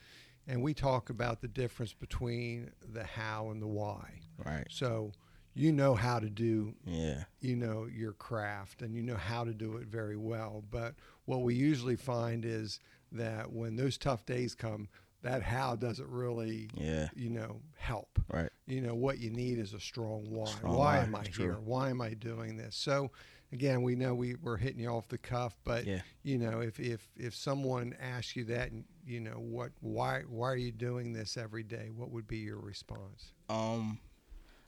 And 0.48 0.63
we 0.63 0.74
talk 0.74 1.10
about 1.10 1.41
the 1.41 1.48
difference 1.48 1.93
between 1.93 2.72
the 2.82 3.04
how 3.04 3.50
and 3.50 3.62
the 3.62 3.67
why. 3.67 4.22
Right. 4.43 4.65
So 4.69 5.12
you 5.54 5.72
know 5.74 5.95
how 5.95 6.19
to 6.19 6.30
do 6.30 6.74
Yeah. 6.86 7.26
you 7.41 7.56
know 7.56 7.88
your 7.91 8.13
craft 8.13 8.82
and 8.82 8.95
you 8.95 9.02
know 9.04 9.17
how 9.17 9.43
to 9.43 9.54
do 9.54 9.78
it 9.78 9.88
very 9.88 10.15
well 10.15 10.63
but 10.69 10.93
what 11.26 11.41
we 11.41 11.56
usually 11.56 11.95
find 11.95 12.45
is 12.45 12.80
that 13.12 13.52
when 13.52 13.76
those 13.76 13.98
tough 13.98 14.26
days 14.26 14.54
come 14.54 14.88
that 15.21 15.41
how 15.43 15.75
doesn't 15.75 16.10
really 16.10 16.69
Yeah. 16.75 17.10
you 17.15 17.29
know 17.29 17.62
help 17.77 18.19
Right. 18.32 18.49
you 18.67 18.82
know 18.82 18.95
what 18.95 19.19
you 19.19 19.29
need 19.32 19.60
is 19.60 19.73
a 19.73 19.79
strong 19.79 20.25
why 20.29 20.45
Strong 20.51 20.75
why 20.75 20.97
am 20.99 21.15
i 21.15 21.25
here 21.27 21.58
why 21.63 21.89
am 21.89 22.01
i 22.01 22.13
doing 22.13 22.55
this 22.58 22.75
so 22.75 23.12
again 23.51 23.82
we 23.82 23.95
know 23.95 24.13
we, 24.15 24.36
we're 24.36 24.58
hitting 24.58 24.79
you 24.79 24.89
off 24.89 25.08
the 25.08 25.17
cuff 25.17 25.58
but 25.63 25.86
Yeah. 25.86 26.01
you 26.23 26.38
know 26.38 26.62
if, 26.62 26.79
if 26.79 27.08
if 27.17 27.36
someone 27.36 27.95
asks 27.99 28.36
you 28.36 28.43
that 28.45 28.71
and 28.71 28.86
you 29.05 29.19
know 29.19 29.39
what 29.39 29.71
why 29.82 30.21
why 30.27 30.47
are 30.49 30.55
you 30.55 30.71
doing 30.71 31.13
this 31.13 31.36
every 31.38 31.63
day 31.63 31.89
what 31.93 32.12
would 32.12 32.27
be 32.27 32.38
your 32.38 32.60
response 32.60 33.34
Um, 33.49 33.99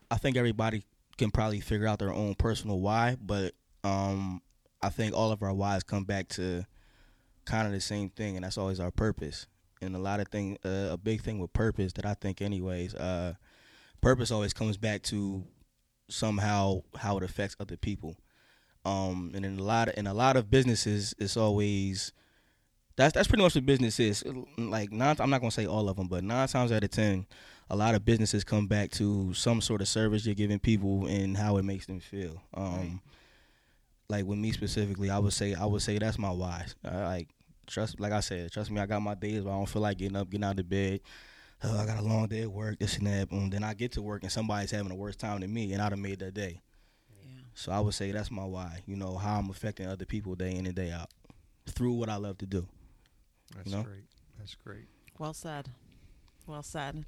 I 0.10 0.18
think 0.18 0.36
everybody 0.36 0.84
can 1.18 1.32
probably 1.32 1.60
figure 1.62 1.88
out 1.88 2.00
their 2.00 2.12
own 2.14 2.36
personal 2.36 2.80
why, 2.80 3.16
but 3.22 3.54
um, 3.84 4.42
I 4.82 4.90
think 4.90 5.14
all 5.16 5.32
of 5.32 5.42
our 5.44 5.54
whys 5.54 5.84
come 5.84 6.04
back 6.04 6.28
to 6.30 6.66
kind 7.46 7.66
of 7.68 7.72
the 7.74 7.80
same 7.80 8.10
thing, 8.10 8.36
and 8.36 8.44
that's 8.44 8.58
always 8.58 8.80
our 8.80 8.92
purpose. 8.92 9.46
And 9.82 9.96
a 9.96 10.00
lot 10.00 10.20
of 10.20 10.28
thing, 10.28 10.58
uh, 10.64 10.90
a 10.92 10.98
big 10.98 11.22
thing 11.22 11.40
with 11.40 11.54
purpose 11.54 11.94
that 11.94 12.06
I 12.06 12.14
think, 12.14 12.42
anyways, 12.42 12.94
uh, 12.96 13.34
purpose 14.02 14.32
always 14.32 14.54
comes 14.54 14.78
back 14.78 15.02
to 15.04 15.44
somehow 16.10 16.82
how 16.96 17.18
it 17.18 17.24
affects 17.24 17.56
other 17.60 17.78
people. 17.78 18.16
Um, 18.86 19.32
and 19.36 19.46
in 19.46 19.60
a 19.60 19.64
lot 19.64 19.90
of 19.90 19.98
in 19.98 20.08
a 20.08 20.14
lot 20.14 20.36
of 20.38 20.50
businesses, 20.50 21.14
it's 21.20 21.38
always 21.38 22.12
that's 22.96 23.14
that's 23.14 23.28
pretty 23.28 23.44
much 23.44 23.56
what 23.56 23.66
business 23.66 24.00
is. 24.00 24.24
Like 24.58 24.92
nine, 24.92 25.16
I'm 25.20 25.30
not 25.30 25.40
gonna 25.42 25.52
say 25.52 25.66
all 25.68 25.88
of 25.90 25.98
them, 25.98 26.08
but 26.08 26.24
nine 26.24 26.48
times 26.48 26.72
out 26.72 26.84
of 26.84 26.90
ten, 26.92 27.26
a 27.70 27.76
lot 27.76 27.96
of 27.96 28.04
businesses 28.04 28.44
come 28.44 28.68
back 28.68 28.92
to 28.92 29.34
some 29.34 29.62
sort 29.62 29.82
of 29.82 29.88
service 29.88 30.26
you're 30.26 30.36
giving 30.36 30.60
people 30.60 31.06
and 31.06 31.38
how 31.38 31.58
it 31.58 31.64
makes 31.64 31.86
them 31.86 32.00
feel. 32.00 32.42
Um, 32.54 33.02
Like 34.10 34.26
with 34.26 34.40
me 34.40 34.52
specifically, 34.52 35.10
I 35.10 35.20
would 35.20 35.32
say 35.34 35.54
I 35.54 35.66
would 35.66 35.82
say 35.82 35.98
that's 35.98 36.18
my 36.20 36.32
why. 36.32 36.66
I, 36.84 37.04
like 37.06 37.30
trust, 37.68 38.00
like 38.00 38.12
I 38.12 38.20
said, 38.20 38.52
trust 38.52 38.72
me, 38.72 38.80
I 38.80 38.86
got 38.86 39.02
my 39.02 39.16
days 39.16 39.44
where 39.44 39.54
I 39.54 39.58
don't 39.58 39.70
feel 39.70 39.82
like 39.82 39.98
getting 39.98 40.18
up, 40.18 40.30
getting 40.30 40.44
out 40.44 40.60
of 40.60 40.70
bed. 40.70 41.02
Oh, 41.64 41.78
I 41.78 41.86
got 41.86 42.00
a 42.00 42.02
long 42.02 42.28
day 42.28 42.42
at 42.42 42.52
work, 42.52 42.80
this 42.80 42.98
and 42.98 43.08
that. 43.08 43.32
And 43.32 43.54
then 43.54 43.64
I 43.64 43.74
get 43.74 43.92
to 43.94 44.02
work 44.02 44.24
and 44.24 44.32
somebody's 44.32 44.72
having 44.72 44.92
a 44.92 44.96
worse 44.96 45.16
time 45.16 45.42
than 45.42 45.54
me, 45.54 45.74
and 45.74 45.82
I'd 45.82 45.92
have 45.92 46.00
made 46.00 46.20
that 46.20 46.34
day. 46.34 46.62
So 47.54 47.72
I 47.72 47.80
would 47.80 47.94
say 47.94 48.12
that's 48.12 48.32
my 48.32 48.46
why. 48.46 48.80
You 48.86 48.96
know 48.96 49.18
how 49.18 49.38
I'm 49.40 49.50
affecting 49.50 49.88
other 49.88 50.06
people 50.06 50.36
day 50.36 50.56
in 50.56 50.66
and 50.66 50.76
day 50.76 50.92
out 50.92 51.10
through 51.68 51.94
what 51.94 52.10
I 52.10 52.16
love 52.16 52.38
to 52.40 52.46
do. 52.46 52.68
that's 53.56 53.70
know? 53.70 53.84
great 53.84 54.06
that's 54.40 54.56
great 54.56 54.86
Well 55.20 55.34
said. 55.34 55.70
Well 56.48 56.64
said. 56.64 57.06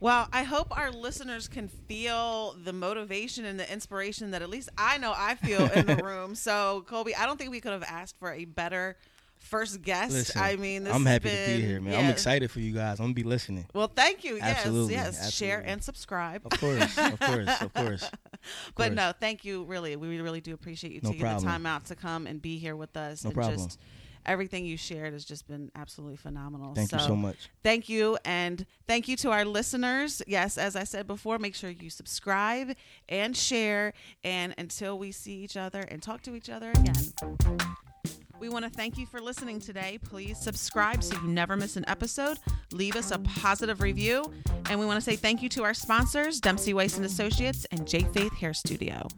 Well, 0.00 0.28
I 0.32 0.42
hope 0.42 0.76
our 0.76 0.90
listeners 0.90 1.48
can 1.48 1.68
feel 1.68 2.54
the 2.62 2.72
motivation 2.72 3.46
and 3.46 3.58
the 3.58 3.70
inspiration 3.72 4.32
that 4.32 4.42
at 4.42 4.50
least 4.50 4.68
I 4.76 4.98
know 4.98 5.14
I 5.16 5.36
feel 5.36 5.70
in 5.70 5.86
the 5.86 5.96
room. 6.04 6.34
So, 6.34 6.84
Kolby, 6.86 7.12
I 7.16 7.24
don't 7.24 7.38
think 7.38 7.50
we 7.50 7.60
could 7.60 7.72
have 7.72 7.84
asked 7.84 8.18
for 8.18 8.30
a 8.30 8.44
better 8.44 8.96
first 9.38 9.82
guest. 9.82 10.12
Listen, 10.12 10.40
I 10.40 10.56
mean, 10.56 10.84
this 10.84 10.94
I'm 10.94 11.04
happy 11.04 11.30
to 11.30 11.46
be 11.46 11.60
here, 11.60 11.80
man. 11.80 11.94
I'm 11.94 12.10
excited 12.10 12.50
for 12.50 12.60
you 12.60 12.72
guys. 12.72 12.98
I'm 12.98 13.06
gonna 13.06 13.14
be 13.14 13.22
listening. 13.22 13.66
Well, 13.74 13.90
thank 13.94 14.24
you. 14.24 14.36
Yes, 14.36 14.58
Absolutely, 14.58 14.94
yes. 14.94 15.32
Share 15.32 15.58
absolutely. 15.58 15.72
and 15.72 15.84
subscribe. 15.84 16.46
Of 16.46 16.60
course, 16.60 16.98
of 16.98 17.20
course, 17.20 17.62
of 17.62 17.74
course. 17.74 18.10
But 18.76 18.88
course. 18.88 18.96
no, 18.96 19.12
thank 19.18 19.44
you. 19.44 19.64
Really, 19.64 19.96
we 19.96 20.20
really 20.20 20.40
do 20.40 20.54
appreciate 20.54 20.92
you 20.92 21.00
No 21.02 21.10
taking 21.10 21.26
the 21.26 21.40
time 21.40 21.66
out 21.66 21.86
to 21.86 21.96
come 21.96 22.26
and 22.26 22.40
be 22.40 22.58
here 22.58 22.76
with 22.76 22.96
us. 22.96 23.24
No 23.24 23.28
and 23.28 23.34
problem. 23.34 23.56
just 23.56 23.80
everything 24.26 24.66
you 24.66 24.76
shared 24.76 25.12
has 25.12 25.24
just 25.24 25.48
been 25.48 25.70
absolutely 25.74 26.16
phenomenal. 26.16 26.74
Thank 26.74 26.92
you 26.92 26.98
so 26.98 27.16
much. 27.16 27.48
Thank 27.62 27.88
you. 27.88 28.18
And 28.24 28.66
thank 28.86 29.08
you 29.08 29.16
to 29.18 29.30
our 29.30 29.44
listeners. 29.44 30.20
Yes, 30.26 30.58
as 30.58 30.76
I 30.76 30.84
said 30.84 31.06
before, 31.06 31.38
make 31.38 31.54
sure 31.54 31.70
you 31.70 31.90
subscribe 31.90 32.72
and 33.08 33.36
share. 33.36 33.94
And 34.22 34.54
until 34.58 34.98
we 34.98 35.12
see 35.12 35.36
each 35.36 35.56
other 35.56 35.80
and 35.80 36.02
talk 36.02 36.22
to 36.22 36.34
each 36.34 36.50
other 36.50 36.70
again. 36.70 37.12
We 38.38 38.48
want 38.48 38.64
to 38.64 38.70
thank 38.70 38.98
you 38.98 39.06
for 39.06 39.20
listening 39.20 39.60
today. 39.60 39.98
Please 40.04 40.38
subscribe 40.38 41.02
so 41.02 41.20
you 41.20 41.28
never 41.28 41.56
miss 41.56 41.76
an 41.76 41.84
episode. 41.88 42.38
Leave 42.72 42.96
us 42.96 43.10
a 43.10 43.18
positive 43.18 43.80
review. 43.80 44.32
And 44.68 44.78
we 44.78 44.86
want 44.86 44.96
to 44.96 45.00
say 45.00 45.16
thank 45.16 45.42
you 45.42 45.48
to 45.50 45.64
our 45.64 45.74
sponsors, 45.74 46.40
Dempsey 46.40 46.74
Weiss 46.74 46.96
and 46.96 47.06
Associates 47.06 47.66
and 47.70 47.86
J 47.86 48.00
Faith 48.12 48.34
Hair 48.34 48.54
Studio. 48.54 49.08